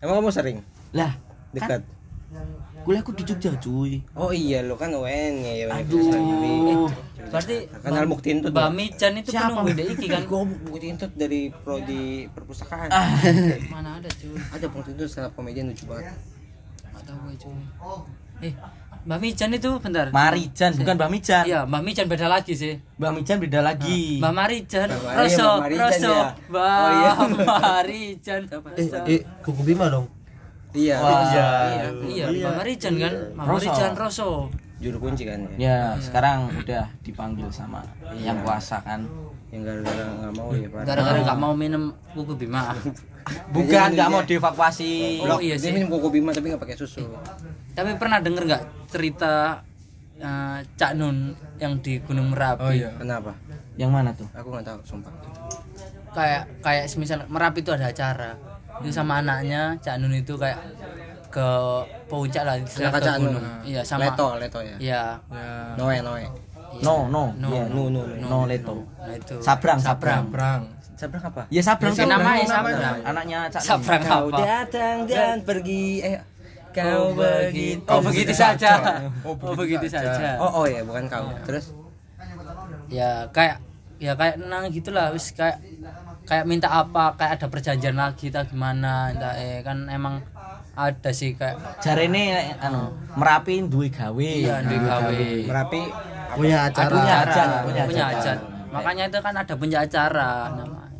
emang 0.00 0.18
kamu 0.18 0.30
sering 0.30 0.58
Lah, 0.90 1.12
dekat 1.50 1.80
kuliahku 2.82 3.14
di 3.14 3.24
Jogja, 3.24 3.54
cuy. 3.56 4.02
oh 4.12 4.28
iya 4.28 4.60
lo 4.60 4.74
kan 4.74 4.90
UN 4.90 5.40
ya 5.40 5.54
ya 5.54 5.66
Aduh. 5.72 6.90
Berarti 7.24 7.64
kan 7.72 7.94
Al 7.94 8.04
Muktintut 8.04 8.50
Mbak 8.50 8.70
Mijan 8.70 9.16
itu 9.16 9.30
penunggu 9.32 9.72
di 9.72 9.84
iki 9.88 10.06
kan? 10.06 10.22
Goblok 10.26 10.60
Muktintut 10.68 11.10
dari 11.14 11.48
prodi 11.48 12.28
perpustakaan 12.28 12.92
Mana 13.72 13.96
ada 13.96 14.10
cuy? 14.10 14.36
ada 14.36 14.66
Muktintut 14.66 15.06
stand 15.06 15.26
up 15.26 15.32
comedian 15.32 15.72
lucu 15.72 15.86
banget 15.86 16.12
Enggak 16.84 17.02
tahu 17.06 17.16
gue 17.22 17.34
cuy. 17.38 17.56
Eh, 18.42 18.52
Mbak 19.04 19.18
Mijan 19.20 19.50
itu 19.52 19.70
bentar. 19.78 20.08
Marijan, 20.10 20.72
bukan 20.74 20.94
Mbah 20.96 21.10
Mijan. 21.10 21.44
Iya, 21.44 21.60
Mbak 21.64 21.82
Mijan 21.82 22.06
beda 22.08 22.24
lagi 22.26 22.52
sih. 22.54 22.80
Mbah 22.96 23.12
Mijan 23.12 23.36
beda 23.36 23.60
lagi. 23.60 24.16
Mbak 24.16 24.32
Marijan, 24.32 24.88
Mbak 24.88 25.02
Mari- 25.04 25.18
Roso, 25.20 25.44
Mbak 25.44 25.60
Marijan 25.60 25.82
Roso, 25.82 26.08
ya. 26.10 26.24
Mbak 26.48 26.64
Oh, 26.64 26.88
iya. 26.90 27.12
Marijan. 27.52 28.40
Eh, 28.74 28.86
eh 29.06 29.20
kuku 29.40 29.60
Bima 29.62 29.86
dong. 29.86 30.08
iya 30.72 30.96
Iya, 30.98 31.46
iya, 32.02 32.24
Mbak 32.26 32.52
Marijan 32.56 32.94
kan, 32.96 33.12
Mbak 33.30 33.44
Roso. 33.44 33.68
Marijan, 33.68 33.92
Roso. 33.94 34.28
juru 34.74 34.98
kunci 35.00 35.24
kan 35.24 35.40
ya 35.54 35.56
Ya, 35.56 35.78
sekarang 35.96 36.50
udah 36.50 36.84
dipanggil 37.00 37.48
sama 37.48 37.80
yang 38.14 38.36
kuasa 38.42 38.80
kan. 38.80 39.06
yang 39.48 39.62
gara-gara 39.62 40.02
nggak 40.18 40.32
mau 40.34 40.50
ya 40.50 40.66
Pak 40.66 40.80
Gara-gara 40.82 41.18
nggak 41.22 41.38
mau 41.38 41.52
minum 41.54 41.82
kuku 42.10 42.34
Bima. 42.36 42.74
Bukan 43.48 43.88
nggak 43.94 44.08
mau 44.08 44.20
dievakuasi. 44.20 45.22
Oh 45.22 45.38
iya 45.38 45.54
dia 45.54 45.62
sih. 45.62 45.72
minum 45.72 45.88
koko 45.88 46.08
bima 46.10 46.28
tapi 46.30 46.48
nggak 46.48 46.60
pakai 46.60 46.76
susu 46.76 47.04
Tapi 47.74 47.90
pernah 47.94 48.18
denger 48.18 48.42
nggak 48.46 48.62
cerita 48.88 49.60
eh, 50.16 50.58
Cak 50.74 50.92
Nun 50.94 51.34
yang 51.58 51.78
di 51.78 51.98
Gunung 52.00 52.30
Merapi? 52.30 52.62
Oh 52.62 52.70
iya. 52.70 52.94
kenapa 52.94 53.34
Yang 53.74 53.90
mana 53.90 54.10
tuh? 54.12 54.28
aku 54.30 54.48
nggak 54.48 54.64
tahu 54.64 54.78
sumpah 54.84 55.12
Kayak 56.10 56.42
kayak 56.62 56.86
semisal 56.86 57.26
Merapi 57.26 57.58
itu 57.58 57.74
ada 57.74 57.90
acara. 57.90 58.38
Itu 58.78 58.90
sama 58.90 59.18
anaknya 59.18 59.74
Cak 59.78 59.98
Nun 59.98 60.14
itu 60.14 60.34
kayak 60.34 60.62
ke 61.26 61.48
puncak 62.06 62.46
lah, 62.46 62.54
ke 62.62 62.78
Cak 62.78 63.18
Nun. 63.18 63.34
gunung. 63.34 63.44
Iya, 63.66 63.82
sama 63.82 64.06
leto 64.06 64.38
leto 64.38 64.60
ya 64.62 64.76
Iya. 64.78 65.04
Ya. 65.26 65.74
noe 65.74 65.98
noe 66.00 66.24
No, 66.74 67.06
no. 67.06 67.30
No, 67.38 67.48
Iya, 67.50 67.70
no 67.70 67.82
no 67.86 68.02
no 68.02 68.26
No 68.26 68.38
Leto. 68.46 68.82
Nah 68.98 69.14
itu. 69.14 69.38
Sabrang, 69.38 69.78
Sabrang. 69.78 70.26
Brang. 70.26 70.62
sabrang 70.94 71.22
apa 71.22 71.42
Ya 71.46 71.62
Sabrang 71.62 71.94
Ya, 71.94 72.02
namanya 72.04 72.42
Sabrang. 72.44 72.74
Sabrang. 72.74 72.98
Anaknya 73.04 73.38
Cak 73.46 73.60
Nun. 73.60 73.68
Sabrang 73.68 74.00
kau 74.02 74.26
apa? 74.28 74.38
datang 74.38 74.96
dan 75.06 75.36
pergi 75.42 75.82
eh 76.00 76.18
Kau 76.74 77.14
begitu. 77.14 77.86
Oh 77.86 78.02
begitu 78.02 78.32
saja. 78.34 78.72
Oh, 79.22 79.34
Oh 79.38 79.54
begitu 79.54 79.86
saja. 79.86 80.36
Oh, 80.42 80.62
oh 80.62 80.64
ya, 80.66 80.82
bukan 80.82 81.06
kau. 81.06 81.30
Terus 81.46 81.70
Ya 82.90 83.26
kayak 83.30 83.62
ya 84.02 84.12
kayak 84.18 84.42
nang 84.42 84.68
gitulah 84.68 85.14
wis 85.14 85.30
kayak 85.32 85.62
kayak 86.26 86.44
minta 86.44 86.68
apa 86.68 87.14
kayak 87.14 87.40
ada 87.40 87.46
perjanjian 87.48 87.96
lagi 87.96 88.28
tak 88.28 88.50
gimana 88.50 89.08
entah 89.14 89.34
eh 89.38 89.62
kan 89.62 89.86
emang 89.88 90.20
ada 90.74 91.10
sih 91.14 91.38
kayak 91.38 91.78
Jarene 91.78 92.54
anu 92.58 92.90
Merapi 93.14 93.62
duwe 93.70 93.88
gawe. 93.88 94.18
iya 94.18 94.58
di 94.60 94.76
gawe 94.76 95.22
Merapi 95.46 95.80
punya 96.34 96.66
acara 96.66 96.90
Punya 96.90 97.14
acara 97.22 97.54
punya, 97.62 98.04
hajat 98.10 98.38
makanya 98.74 99.04
itu 99.06 99.18
kan 99.22 99.34
ada 99.38 99.54
punya 99.54 99.78
acara 99.86 100.30
namanya 100.50 100.90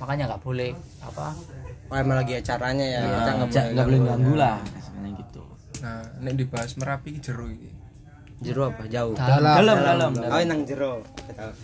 makanya 0.00 0.22
nggak 0.32 0.42
boleh 0.42 0.70
apa 1.04 1.28
Oh, 1.92 2.00
emang 2.00 2.24
lagi 2.24 2.40
acaranya 2.40 2.86
ya. 2.88 3.00
Kita 3.04 3.30
nggak 3.36 3.84
boleh 3.84 4.00
ganggu 4.00 4.32
lah. 4.40 4.56
Nah, 5.82 6.02
nek 6.22 6.34
dibahas 6.38 6.78
Merapi 6.78 7.10
iki 7.10 7.20
jero 7.20 7.50
iki. 7.50 7.70
Jero 8.42 8.70
apa? 8.70 8.86
Jauh. 8.86 9.14
Dalam 9.14 9.78
dalam. 9.78 10.10
Oh, 10.18 10.38
nang 10.40 10.62
jero. 10.62 11.02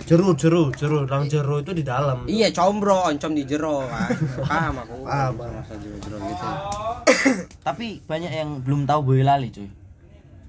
jeru 0.02 0.34
jeru 0.34 0.70
jeru 0.74 1.02
lang 1.04 1.26
jeru 1.26 1.58
itu 1.58 1.74
di 1.74 1.82
dalam 1.82 2.22
Iya, 2.24 2.50
combro, 2.50 3.06
oncom 3.06 3.34
di 3.34 3.42
jero 3.42 3.82
kan. 3.84 4.10
Paham 4.42 4.74
aku. 4.78 4.94
Paham. 5.02 5.32
Masa 5.38 5.74
jero-jero 5.74 6.16
gitu. 6.18 6.46
Tapi 7.66 8.02
banyak 8.04 8.32
yang 8.32 8.50
belum 8.62 8.86
tahu 8.86 9.00
Boyolali 9.04 9.50
cuy. 9.50 9.70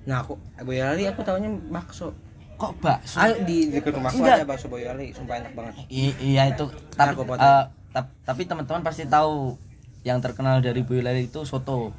Nah, 0.06 0.22
aku 0.22 0.38
Boyolali 0.62 1.06
aku 1.06 1.22
tahunya 1.22 1.50
bakso. 1.70 2.14
Kok 2.58 2.74
bakso? 2.78 3.18
Ayo 3.18 3.42
di 3.44 3.70
dekat 3.70 3.94
rumahku 3.94 4.22
ada 4.22 4.46
bakso 4.46 4.66
Boyolali, 4.66 5.14
sumpah 5.14 5.38
enak 5.40 5.54
banget. 5.54 5.74
I- 5.90 6.18
iya 6.24 6.46
itu 6.48 6.66
tapi 6.94 7.18
tap- 7.90 8.14
tapi 8.22 8.42
teman-teman 8.46 8.86
pasti 8.86 9.10
tahu 9.10 9.58
yang 10.02 10.22
terkenal 10.22 10.62
dari 10.62 10.82
Boyolali 10.82 11.26
itu 11.26 11.42
soto. 11.42 11.90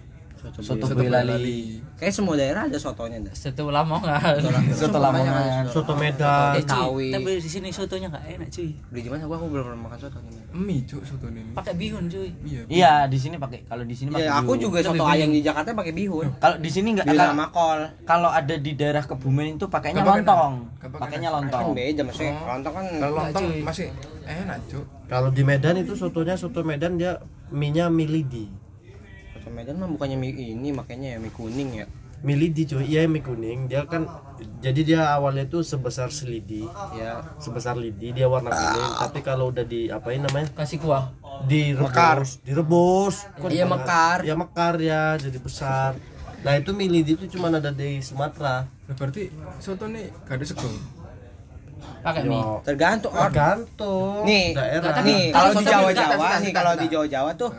Soto, 0.40 0.96
Boyolali. 0.96 1.84
Kayak 1.94 2.14
semua 2.14 2.32
daerah 2.32 2.64
ada 2.64 2.74
sotonya 2.74 3.20
dah. 3.20 3.34
Soto 3.34 3.68
Lamongan. 3.68 4.40
Soto 4.72 4.96
Lamongan. 4.96 5.68
soto 5.68 5.92
medan 5.94 6.56
Eh, 6.56 6.64
cuy, 6.64 7.12
tapi 7.12 7.36
di 7.36 7.44
sini 7.46 7.68
sotonya 7.68 8.08
nggak 8.08 8.24
enak 8.34 8.48
cuy. 8.48 8.72
Beli 8.88 9.00
di 9.02 9.10
mana? 9.10 9.28
Gua 9.28 9.36
aku 9.36 9.46
belum 9.46 9.64
pernah 9.66 9.80
makan 9.84 9.98
soto 10.00 10.18
nih. 10.22 10.40
Mie 10.50 10.80
cuk 10.82 11.02
soto 11.04 11.28
ini. 11.28 11.52
Pakai 11.52 11.76
bihun 11.76 12.08
cuy. 12.08 12.32
Iya. 12.40 12.62
Iya, 12.66 12.92
di 13.04 13.18
sini 13.18 13.36
pakai 13.36 13.68
kalau 13.68 13.84
di 13.84 13.92
sini 13.92 14.08
pakai 14.10 14.24
Ya, 14.24 14.32
aku 14.34 14.52
bihun. 14.54 14.64
juga 14.64 14.78
soto 14.80 15.04
ayam 15.04 15.28
di 15.28 15.40
Jakarta 15.40 15.68
pakai 15.70 15.92
bihun. 15.92 16.26
Kalau 16.38 16.56
di 16.56 16.70
sini 16.70 16.88
enggak 16.90 17.06
Beli 17.06 17.18
kalau, 17.18 17.30
sama 17.30 17.46
kol. 17.50 17.80
kalau 18.02 18.30
ada 18.30 18.54
di 18.56 18.72
daerah 18.72 19.04
Kebumen 19.04 19.54
itu 19.54 19.66
pakainya 19.66 20.00
lontong. 20.00 20.54
Pakainya 20.80 21.28
Kan 21.28 21.36
lontong. 21.42 21.66
beda 21.74 22.00
maksudnya. 22.02 22.32
Lontong 22.40 22.72
kan 22.72 22.84
Kalau 22.88 23.14
lontong 23.20 23.44
cuy. 23.46 23.60
masih 23.60 23.86
enak 24.22 24.58
cuk. 24.66 24.84
kalau 25.04 25.28
di 25.28 25.42
Medan 25.42 25.74
itu 25.76 25.92
sotonya 25.92 26.32
soto 26.34 26.62
Medan 26.62 26.94
dia 26.94 27.18
minyak 27.50 27.90
milidi 27.90 28.46
soto 29.40 29.48
Medan 29.50 29.80
mah 29.80 29.88
bukannya 29.88 30.20
mie 30.20 30.36
ini 30.36 30.68
makanya 30.70 31.16
ya 31.16 31.18
mie 31.18 31.32
kuning 31.32 31.80
ya. 31.80 31.86
milidi 32.20 32.68
cuy. 32.68 32.84
Iya 32.84 33.08
mie 33.08 33.24
kuning. 33.24 33.64
Dia 33.72 33.88
kan 33.88 34.04
jadi 34.60 34.80
dia 34.84 35.00
awalnya 35.16 35.48
tuh 35.48 35.64
sebesar 35.64 36.12
selidi. 36.12 36.68
Ya, 36.92 37.24
sebesar 37.40 37.80
lidi 37.80 38.12
dia 38.12 38.28
warna 38.28 38.52
kuning. 38.52 38.90
Tapi 39.00 39.18
kalau 39.24 39.48
udah 39.48 39.64
di 39.64 39.88
apain 39.88 40.20
namanya? 40.20 40.52
Kasih 40.52 40.76
kuah. 40.84 41.08
direbus. 41.48 42.44
Direbus. 42.44 43.24
Kok 43.40 43.48
Iya, 43.48 43.64
mekar. 43.64 44.20
ya 44.28 44.36
mekar 44.36 44.76
ya 44.76 45.16
jadi 45.16 45.40
besar. 45.40 45.96
Nah 46.44 46.52
itu 46.60 46.76
milidi 46.76 47.16
itu 47.16 47.24
cuma 47.32 47.48
ada 47.48 47.72
di 47.72 48.04
Sumatera. 48.04 48.68
Lah, 48.68 48.94
berarti 49.00 49.32
soto 49.56 49.88
nih 49.88 50.12
gak 50.28 50.36
ada. 50.36 50.44
Pakai 52.04 52.22
mie. 52.28 52.44
Tergantung 52.64 53.12
tergantung 53.16 54.28
nih. 54.28 54.52
daerah. 54.52 55.00
Nih 55.00 55.32
kalau 55.32 55.50
di 55.56 55.64
Jawa 55.64 55.90
Jawa 55.96 56.28
nih 56.44 56.52
kalau 56.52 56.72
di. 56.76 56.86
Jawa 56.92 57.06
Jawa 57.08 57.30
tuh 57.40 57.50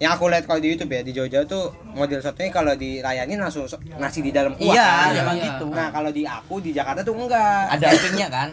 yang 0.00 0.16
aku 0.16 0.26
lihat 0.26 0.44
kalau 0.44 0.56
di 0.58 0.72
YouTube 0.72 0.88
ya 0.88 1.00
di 1.00 1.12
Jawa 1.12 1.28
Jawa 1.28 1.44
tuh 1.44 1.64
model 1.92 2.18
sotonya 2.18 2.48
kalau 2.48 2.72
dirayanin 2.72 3.36
langsung 3.36 3.64
so- 3.64 3.76
nasi 3.94 4.20
di 4.20 4.32
dalam 4.32 4.56
kuah 4.56 4.72
Iya, 4.72 4.88
kan? 4.88 5.08
emang 5.14 5.36
Iya. 5.36 5.44
gitu. 5.46 5.66
nah 5.68 5.88
kalau 5.88 6.08
di 6.08 6.22
aku 6.24 6.54
di 6.58 6.70
Jakarta 6.72 7.00
tuh 7.02 7.12
enggak 7.14 7.68
Ada 7.70 7.86
empingnya 7.90 8.28
kan? 8.28 8.48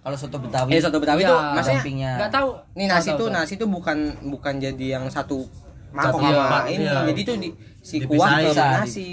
Kalau 0.00 0.16
soto 0.16 0.36
Betawi. 0.38 0.70
eh 0.70 0.80
soto 0.80 0.96
Betawi 0.96 1.20
Iya, 1.20 1.28
tuh 1.28 1.36
ada 1.38 1.52
maksudnya 1.52 1.78
empingnya. 1.78 2.12
Nggak 2.16 2.32
tahu. 2.32 2.48
nih 2.72 2.86
nasi 2.86 3.04
Tahu, 3.06 3.18
tuh 3.18 3.26
tahu. 3.26 3.36
nasi 3.36 3.52
tuh 3.54 3.68
bukan 3.68 3.98
bukan 4.24 4.54
jadi 4.56 4.86
yang 4.90 5.04
satu 5.06 5.44
mangkok 5.92 6.18
sama 6.18 6.32
tempat, 6.34 6.62
ini 6.66 6.82
iya. 6.82 7.00
jadi 7.06 7.20
tuh 7.22 7.36
di 7.36 7.48
si 7.78 7.96
kuah 8.02 8.28
ke 8.38 8.50
nasi 8.56 9.08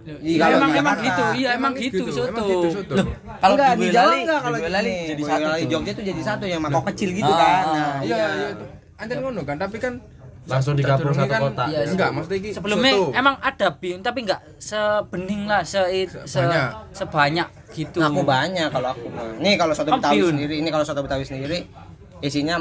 Iya, 0.00 0.16
Iya, 0.16 0.36
kalau 0.38 0.56
emang 0.56 0.70
di 0.70 0.78
emang 0.78 0.96
gitu. 0.98 1.22
Iya 1.34 1.48
emang 1.54 1.72
gitu 1.74 2.02
Emang 2.02 2.16
soto. 2.16 2.44
gitu 2.46 2.68
soto. 2.74 2.94
Kalau 3.36 3.54
enggak 3.54 3.70
di 3.70 3.80
di 3.82 3.86
Jawa 3.90 4.12
enggak 4.18 4.40
kalau 4.40 4.56
di 4.56 4.96
jadi 5.06 5.22
satu 5.22 5.44
tuh. 5.46 5.68
Jogja 5.70 5.92
tuh 5.92 6.04
jadi 6.06 6.22
satu 6.22 6.44
yang 6.46 6.60
mangkok 6.60 6.84
kecil 6.88 7.12
gitu 7.12 7.28
Ah, 7.28 7.36
kan 7.36 7.62
ah, 7.62 7.68
nah 7.70 7.92
Iya, 8.00 8.16
iya 8.16 8.48
itu. 8.50 8.64
Anjir 8.96 9.16
ngono 9.18 9.40
kan, 9.42 9.56
tapi 9.56 9.76
kan 9.76 9.92
Langsung 10.50 10.74
digabung 10.74 11.10
satu 11.10 11.30
kota. 11.32 11.64
Iya, 11.64 11.80
enggak, 11.86 12.10
maksudnya 12.10 12.38
iki 12.38 12.50
Sebelumnya 12.50 12.92
soto. 12.92 13.14
emang 13.14 13.36
ada 13.38 13.68
bin 13.72 13.98
tapi 14.00 14.18
nggak 14.22 14.40
sebening 14.56 15.42
lah 15.44 15.62
se, 15.62 15.78
se 16.04 16.18
Sebanyak. 16.28 16.68
sebanyak 16.92 17.48
gitu. 17.70 17.96
Nah, 17.96 18.08
aku 18.08 18.22
banyak 18.22 18.68
kalau 18.68 18.88
aku. 18.90 19.06
Nih 19.38 19.54
kalau 19.54 19.70
soto 19.70 19.88
Kan 19.88 19.98
Betawi 19.98 20.20
sendiri, 20.26 20.54
ini 20.56 20.68
kalau 20.68 20.82
soto 20.82 21.00
Betawi 21.00 21.22
sendiri 21.22 21.58
isinya 22.20 22.58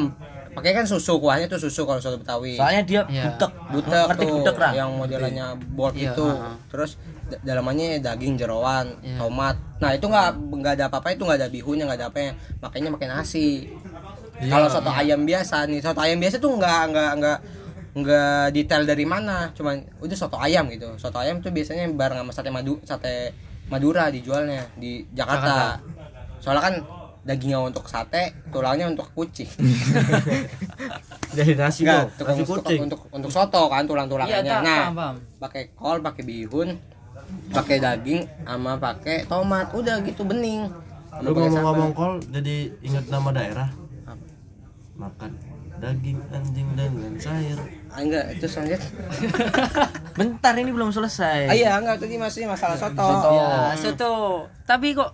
pakai 0.49 0.73
kan 0.73 0.81
susu 0.83 1.17
kuahnya 1.17 1.45
tuh 1.45 1.59
susu 1.59 1.83
kalau 1.83 1.97
soto 1.97 2.15
Betawi. 2.15 2.55
Soalnya 2.55 2.81
dia 2.83 3.01
Iya. 3.05 3.23
butek. 3.27 3.51
butek 3.69 4.05
Ngerti 4.07 4.21
tuh 4.21 4.29
butek 4.35 4.55
Ra? 4.55 4.69
yang 4.71 4.89
modelannya 4.93 5.45
bold 5.69 5.93
Iya, 5.93 6.11
itu. 6.11 6.25
ha. 6.27 6.53
Terus 6.67 6.91
da- 7.25 7.41
dalamannya 7.43 7.99
daging 7.99 8.33
jeroan, 8.35 8.93
Iya. 8.99 9.17
tomat. 9.19 9.55
Nah, 9.77 9.91
itu 9.91 10.05
nggak 10.05 10.27
nggak 10.51 10.73
ada 10.75 10.85
apa-apa 10.87 11.07
itu 11.11 11.21
nggak 11.21 11.37
ada 11.37 11.47
bihunnya, 11.47 11.85
nggak 11.85 11.99
ada 11.99 12.07
apa 12.07 12.19
ya. 12.19 12.31
Makanya 12.59 12.89
pakai 12.91 13.07
nasi. 13.07 13.69
Iya. 14.39 14.49
Kalau 14.49 14.67
soto 14.67 14.89
ayam 14.89 15.21
biasa 15.21 15.65
nih, 15.65 15.79
soto 15.79 15.99
ayam 15.99 16.17
biasa 16.17 16.37
tuh 16.37 16.51
nggak 16.51 16.81
nggak 16.87 17.11
nggak 17.17 17.37
nggak 17.93 18.53
detail 18.53 18.83
dari 18.85 19.05
mana, 19.05 19.49
cuman 19.57 19.81
udah 20.01 20.17
soto 20.17 20.37
ayam 20.37 20.69
gitu. 20.69 20.93
Soto 21.01 21.17
ayam 21.17 21.41
tuh 21.41 21.49
biasanya 21.49 21.89
bareng 21.89 22.21
sama 22.21 22.31
sate 22.33 22.49
madu 22.53 22.77
sate 22.85 23.33
Madura 23.69 24.09
dijualnya 24.09 24.65
di 24.77 25.05
Jakarta. 25.13 25.77
Soalnya 26.41 26.63
kan 26.65 26.75
dagingnya 27.21 27.61
untuk 27.61 27.85
sate, 27.85 28.33
tulangnya 28.49 28.89
untuk 28.89 29.05
kucing. 29.13 29.45
Jadi 31.37 31.53
nasi 31.53 31.85
Enggak, 31.85 31.93
dong, 32.01 32.09
untuk, 32.09 32.25
nasi 32.25 32.41
untuk, 32.41 32.55
kucing. 32.57 32.79
untuk 32.89 32.99
untuk 33.13 33.29
soto 33.29 33.69
kan 33.69 33.85
Iya, 33.85 33.89
tulang-tulangannya. 33.93 34.49
tak, 34.49 34.61
nah, 34.65 35.13
pakai 35.37 35.63
kol, 35.77 36.01
pakai 36.01 36.23
bihun, 36.25 36.73
pakai 37.53 37.77
daging 37.77 38.25
sama 38.41 38.81
pakai 38.81 39.29
tomat. 39.29 39.69
Udah 39.77 40.01
gitu 40.01 40.25
bening. 40.25 40.65
Lu 41.21 41.29
ngomong-ngomong 41.35 41.91
kol 41.93 42.17
jadi 42.33 42.73
ingat 42.81 43.05
nama 43.13 43.29
daerah. 43.29 43.69
Makan 44.97 45.48
daging 45.79 46.19
anjing 46.29 46.67
dan 46.75 46.91
lain 46.91 47.15
sayur. 47.15 47.59
Ah, 47.89 47.99
enggak, 48.03 48.25
itu 48.35 48.45
lanjut. 48.51 48.81
Bentar 50.19 50.53
ini 50.59 50.71
belum 50.75 50.91
selesai. 50.91 51.49
Ah, 51.49 51.55
iya, 51.55 51.79
enggak 51.79 52.03
tadi 52.03 52.19
masih 52.19 52.45
masalah 52.45 52.75
soto. 52.75 52.99
Soto. 53.01 53.29
Ya, 53.33 53.73
soto. 53.79 54.13
Tapi 54.67 54.93
kok 54.93 55.09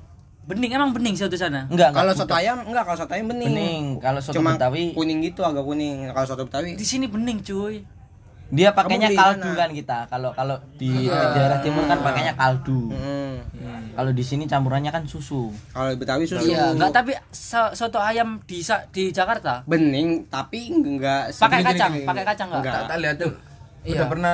bening 0.46 0.74
emang 0.78 0.92
bening 0.92 1.16
soto 1.16 1.38
sana? 1.38 1.70
Enggak, 1.70 1.94
enggak. 1.94 2.02
Kalau 2.02 2.14
soto 2.18 2.34
ayam 2.34 2.58
enggak, 2.66 2.84
kalau 2.84 2.98
soto 2.98 3.14
ayam 3.14 3.28
bening. 3.30 3.50
bening. 3.54 3.84
Kalau 4.02 4.20
soto 4.20 4.36
Cuma 4.42 4.58
Betawi 4.58 4.92
kuning 4.98 5.20
gitu 5.22 5.42
agak 5.46 5.64
kuning. 5.64 6.10
Kalau 6.10 6.28
soto 6.28 6.44
Betawi 6.50 6.74
Di 6.76 6.86
sini 6.86 7.06
bening, 7.06 7.46
cuy. 7.46 7.86
Dia 8.54 8.70
pakainya 8.72 9.10
kaldu 9.10 9.52
kan 9.54 9.70
kita. 9.74 9.98
Kalau 10.06 10.30
kalau 10.32 10.58
di 10.78 11.10
daerah 11.10 11.60
timur 11.62 11.90
kan 11.90 11.98
pakainya 12.00 12.34
kaldu. 12.38 12.94
Hmm. 12.94 13.42
Kalau 13.96 14.12
di 14.12 14.24
sini 14.24 14.44
campurannya 14.46 14.92
kan 14.92 15.08
susu. 15.08 15.50
Kalau 15.72 15.96
Betawi 15.96 16.28
susu. 16.28 16.52
Iya, 16.52 16.76
enggak 16.76 16.92
tapi 16.92 17.16
so- 17.32 17.72
soto 17.74 17.98
ayam 17.98 18.44
di 18.44 18.60
di 18.92 19.04
Jakarta 19.10 19.64
bening 19.66 20.28
tapi 20.28 20.68
enggak 20.68 21.32
pakai 21.32 21.64
kacang, 21.64 21.92
pakai 22.04 22.24
kacang 22.28 22.50
enggak? 22.52 22.74
Enggak. 22.76 22.90
Tak 22.92 22.98
lihat 23.00 23.16
tuh. 23.18 23.32
Iya. 23.86 23.94
Udah 23.96 24.06
pernah 24.12 24.34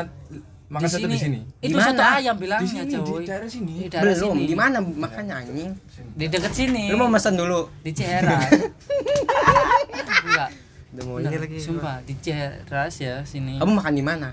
makan 0.72 0.88
soto 0.88 1.08
di 1.08 1.20
sini. 1.20 1.40
Itu 1.60 1.72
Di 1.72 1.76
mana? 1.78 1.88
soto 1.92 2.04
ayam 2.04 2.36
Di 2.36 2.42
bilangnya, 2.42 2.68
sini, 2.68 2.90
di 2.90 2.98
cuy. 3.00 3.24
daerah 3.28 3.50
sini. 3.52 3.74
Di 3.76 3.88
daerah 3.92 4.04
Belum, 4.08 4.36
sini. 4.36 4.44
di 4.48 4.56
mana 4.56 4.78
makanya 4.82 5.34
anjing? 5.44 5.72
Di 6.16 6.26
dekat 6.28 6.54
sini. 6.56 6.84
Lu 6.90 6.96
mau 6.98 7.12
pesan 7.12 7.36
dulu? 7.36 7.68
di 7.80 7.92
Ciheras. 7.94 8.50
Enggak. 10.26 10.50
Udah 10.92 11.04
mau 11.08 11.16
ini 11.18 11.36
lagi. 11.38 11.58
Sumpah, 11.58 12.04
di 12.04 12.14
Ciheras 12.18 12.96
ya 12.98 13.24
sini. 13.24 13.56
Kamu 13.58 13.72
makan 13.74 13.94
di 13.94 14.04
mana? 14.04 14.30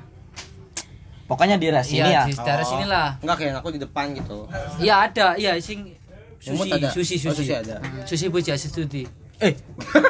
Pokoknya 1.25 1.55
di 1.55 1.69
daerah 1.69 1.85
sini 1.85 2.03
ya. 2.03 2.07
Iya, 2.09 2.23
di 2.27 2.35
daerah 2.35 2.65
Oh. 2.65 2.83
lah. 2.83 3.09
Enggak 3.21 3.37
kayak 3.39 3.61
aku 3.61 3.69
di 3.71 3.81
depan 3.81 4.07
gitu. 4.13 4.39
Iya 4.81 4.95
ada, 5.07 5.27
iya 5.37 5.53
sing 5.61 5.93
sushi, 6.41 6.71
ada? 6.73 6.89
sushi, 6.89 7.15
Oh, 7.21 7.31
sushi, 7.31 7.45
sushi 7.45 7.55
ada. 7.55 7.77
Hmm, 7.79 8.03
Sushi 8.03 8.27
Puja 8.27 8.57
Studi. 8.57 9.05
Eh, 9.39 9.55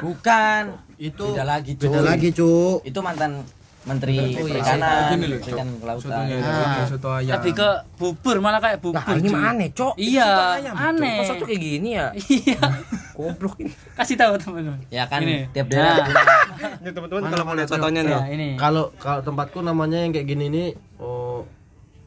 bukan. 0.00 0.62
Itu 0.96 1.36
Beda 1.36 1.44
lagi, 1.44 1.76
cuy. 1.76 1.84
beda 1.84 2.00
lagi, 2.00 2.28
Cuk. 2.32 2.80
Itu 2.82 2.98
mantan 3.04 3.44
Menteri 3.84 4.16
Oh, 4.36 4.46
iya. 4.46 4.60
Perikanan, 4.60 5.20
Cok. 5.38 5.58
Kelautan. 5.80 6.24
Ah. 6.42 6.86
soto 6.88 7.08
ayam. 7.12 7.34
Lebih 7.38 7.52
ke 7.54 7.68
bubur 7.96 8.36
malah 8.40 8.58
kayak 8.58 8.78
bubur. 8.80 8.96
Nah, 8.98 9.14
ini 9.14 9.28
aneh, 9.30 9.68
Cok. 9.70 9.94
Iya, 10.00 10.28
aneh. 10.72 11.16
Kok 11.20 11.26
soto 11.28 11.44
kayak 11.44 11.60
gini 11.60 11.90
ya? 11.92 12.06
Iya. 12.16 12.60
Goblok 13.18 13.58
ini. 13.58 13.74
Kasih 13.98 14.14
tahu 14.14 14.38
teman-teman. 14.38 14.78
Ya 14.88 15.04
kan 15.04 15.18
Ini. 15.20 15.50
tiap 15.50 15.66
daerah 15.66 15.90
Nah. 15.92 16.06
punya 16.06 16.22
Ini 16.78 16.90
teman-teman 16.94 17.20
kalau 17.26 17.44
mau 17.44 17.54
lihat 17.54 17.68
sotonya 17.68 18.00
Ya, 18.00 18.06
nih. 18.06 18.20
ini. 18.30 18.48
Kalau 18.54 18.94
kalau 18.94 19.20
tempatku 19.20 19.58
namanya 19.60 19.98
yang 19.98 20.10
kayak 20.10 20.26
gini 20.28 20.46
nih 20.46 20.68
oh 20.96 21.42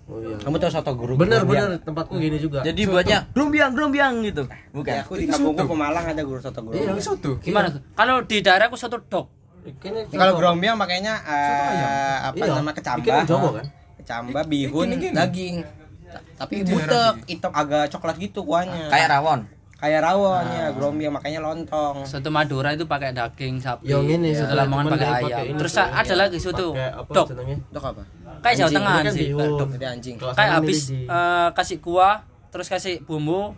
oh 0.08 0.18
iya. 0.18 0.36
Kamu 0.40 0.56
tahu 0.56 0.72
soto 0.72 0.92
guru? 0.94 1.14
Bener 1.16 1.44
bener 1.44 1.78
tempatku 1.78 2.16
gini 2.16 2.40
juga. 2.40 2.64
Jadi 2.64 2.82
buatnya 2.86 3.28
grumbiang 3.30 3.72
grumbiang 3.72 4.24
gitu. 4.24 4.48
Bukan. 4.72 4.88
Ya, 4.90 5.04
aku 5.04 5.14
di 5.16 5.28
kampungku 5.28 5.68
Pemalang 5.68 6.06
ada 6.06 6.22
guru 6.22 6.40
soto 6.40 6.60
guru. 6.62 6.74
Iya, 6.74 6.96
soto. 6.98 7.36
Gimana? 7.38 7.68
Kalau 7.92 8.24
di 8.24 8.40
daerahku 8.40 8.76
soto. 8.76 9.28
Ikannya 9.62 10.10
Kalau 10.10 10.34
grombiang 10.34 10.74
pakainya 10.74 11.22
eh, 11.22 12.18
apa 12.24 12.34
Iya, 12.36 12.56
nama 12.56 12.72
kecambah. 12.72 13.04
ikan 13.06 13.28
Jawa 13.28 13.50
kan? 13.54 13.66
camba, 14.02 14.42
bihun, 14.42 14.88
daging. 14.98 15.62
Ta- 16.10 16.26
Tapi 16.44 16.66
butek, 16.66 17.14
hitam 17.24 17.54
agak 17.54 17.88
coklat 17.88 18.18
gitu 18.18 18.42
kuahnya. 18.42 18.90
Kayak 18.90 19.08
rawon. 19.14 19.46
Kayak 19.82 20.00
rawon 20.06 20.46
ya, 20.46 20.70
grombi 20.78 21.10
makanya 21.10 21.42
lontong. 21.42 22.06
soto 22.06 22.30
Madura 22.30 22.70
itu 22.78 22.86
pakai 22.86 23.18
daging 23.18 23.58
sapi. 23.58 23.90
Yang 23.90 24.22
ini, 24.22 24.30
soto 24.38 24.54
soto 24.54 24.62
Lamongan 24.62 24.86
pakai 24.94 25.10
ayam. 25.10 25.46
ini, 25.50 25.58
terus 25.58 25.74
ada 25.82 26.14
lagi 26.14 26.38
soto 26.38 26.78
dok? 27.10 27.28
Dok 27.74 27.84
apa? 27.84 28.04
kayak 28.46 28.56
Jawa 28.62 28.70
Tengah 28.70 28.96
kan 29.02 29.14
sih 29.14 29.28
dok 29.34 29.70
anjing. 29.82 30.16
Kayak 30.22 30.52
habis 30.62 30.80
eh, 30.94 31.50
kasih 31.58 31.78
kuah 31.82 32.22
terus 32.54 32.70
kasih 32.70 33.02
bumbu. 33.02 33.58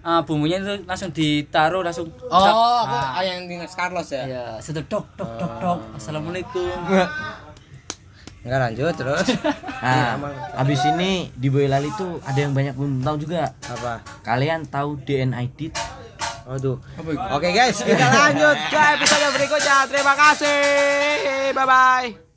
Eh, 0.00 0.20
bumbunya 0.24 0.56
itu 0.64 0.80
langsung 0.88 1.12
ditaruh 1.12 1.84
langsung 1.84 2.08
Oh, 2.32 2.40
aku 2.88 2.96
ah, 2.96 3.20
yang 3.20 3.44
di 3.44 3.60
Carlos 3.68 4.08
ya. 4.08 4.24
ya 4.24 4.44
soto 4.56 4.80
dok 4.88 5.04
dok 5.12 5.30
dok 5.36 5.52
dok 5.60 5.78
assalamualaikum 5.92 6.72
Enggak 8.40 8.60
lanjut 8.60 8.94
terus. 8.96 9.26
Nah, 9.80 10.20
habis 10.60 10.76
ini 10.84 11.32
di 11.32 11.48
Boyolali 11.48 11.88
tuh 11.96 12.20
ada 12.20 12.36
yang 12.36 12.52
banyak 12.52 12.76
belum 12.76 13.00
tahu 13.00 13.16
juga. 13.24 13.56
apa? 13.64 14.04
Kalian 14.20 14.68
tahu 14.68 15.00
DNID? 15.00 15.72
Waduh. 16.44 16.76
Oke 17.32 17.48
guys, 17.48 17.80
kita 17.80 18.06
lanjut 18.12 18.60
ke 18.68 18.76
episode 18.76 19.32
berikutnya. 19.40 19.88
Terima 19.88 20.12
kasih. 20.12 20.60
Bye 21.56 21.64
bye. 21.64 22.29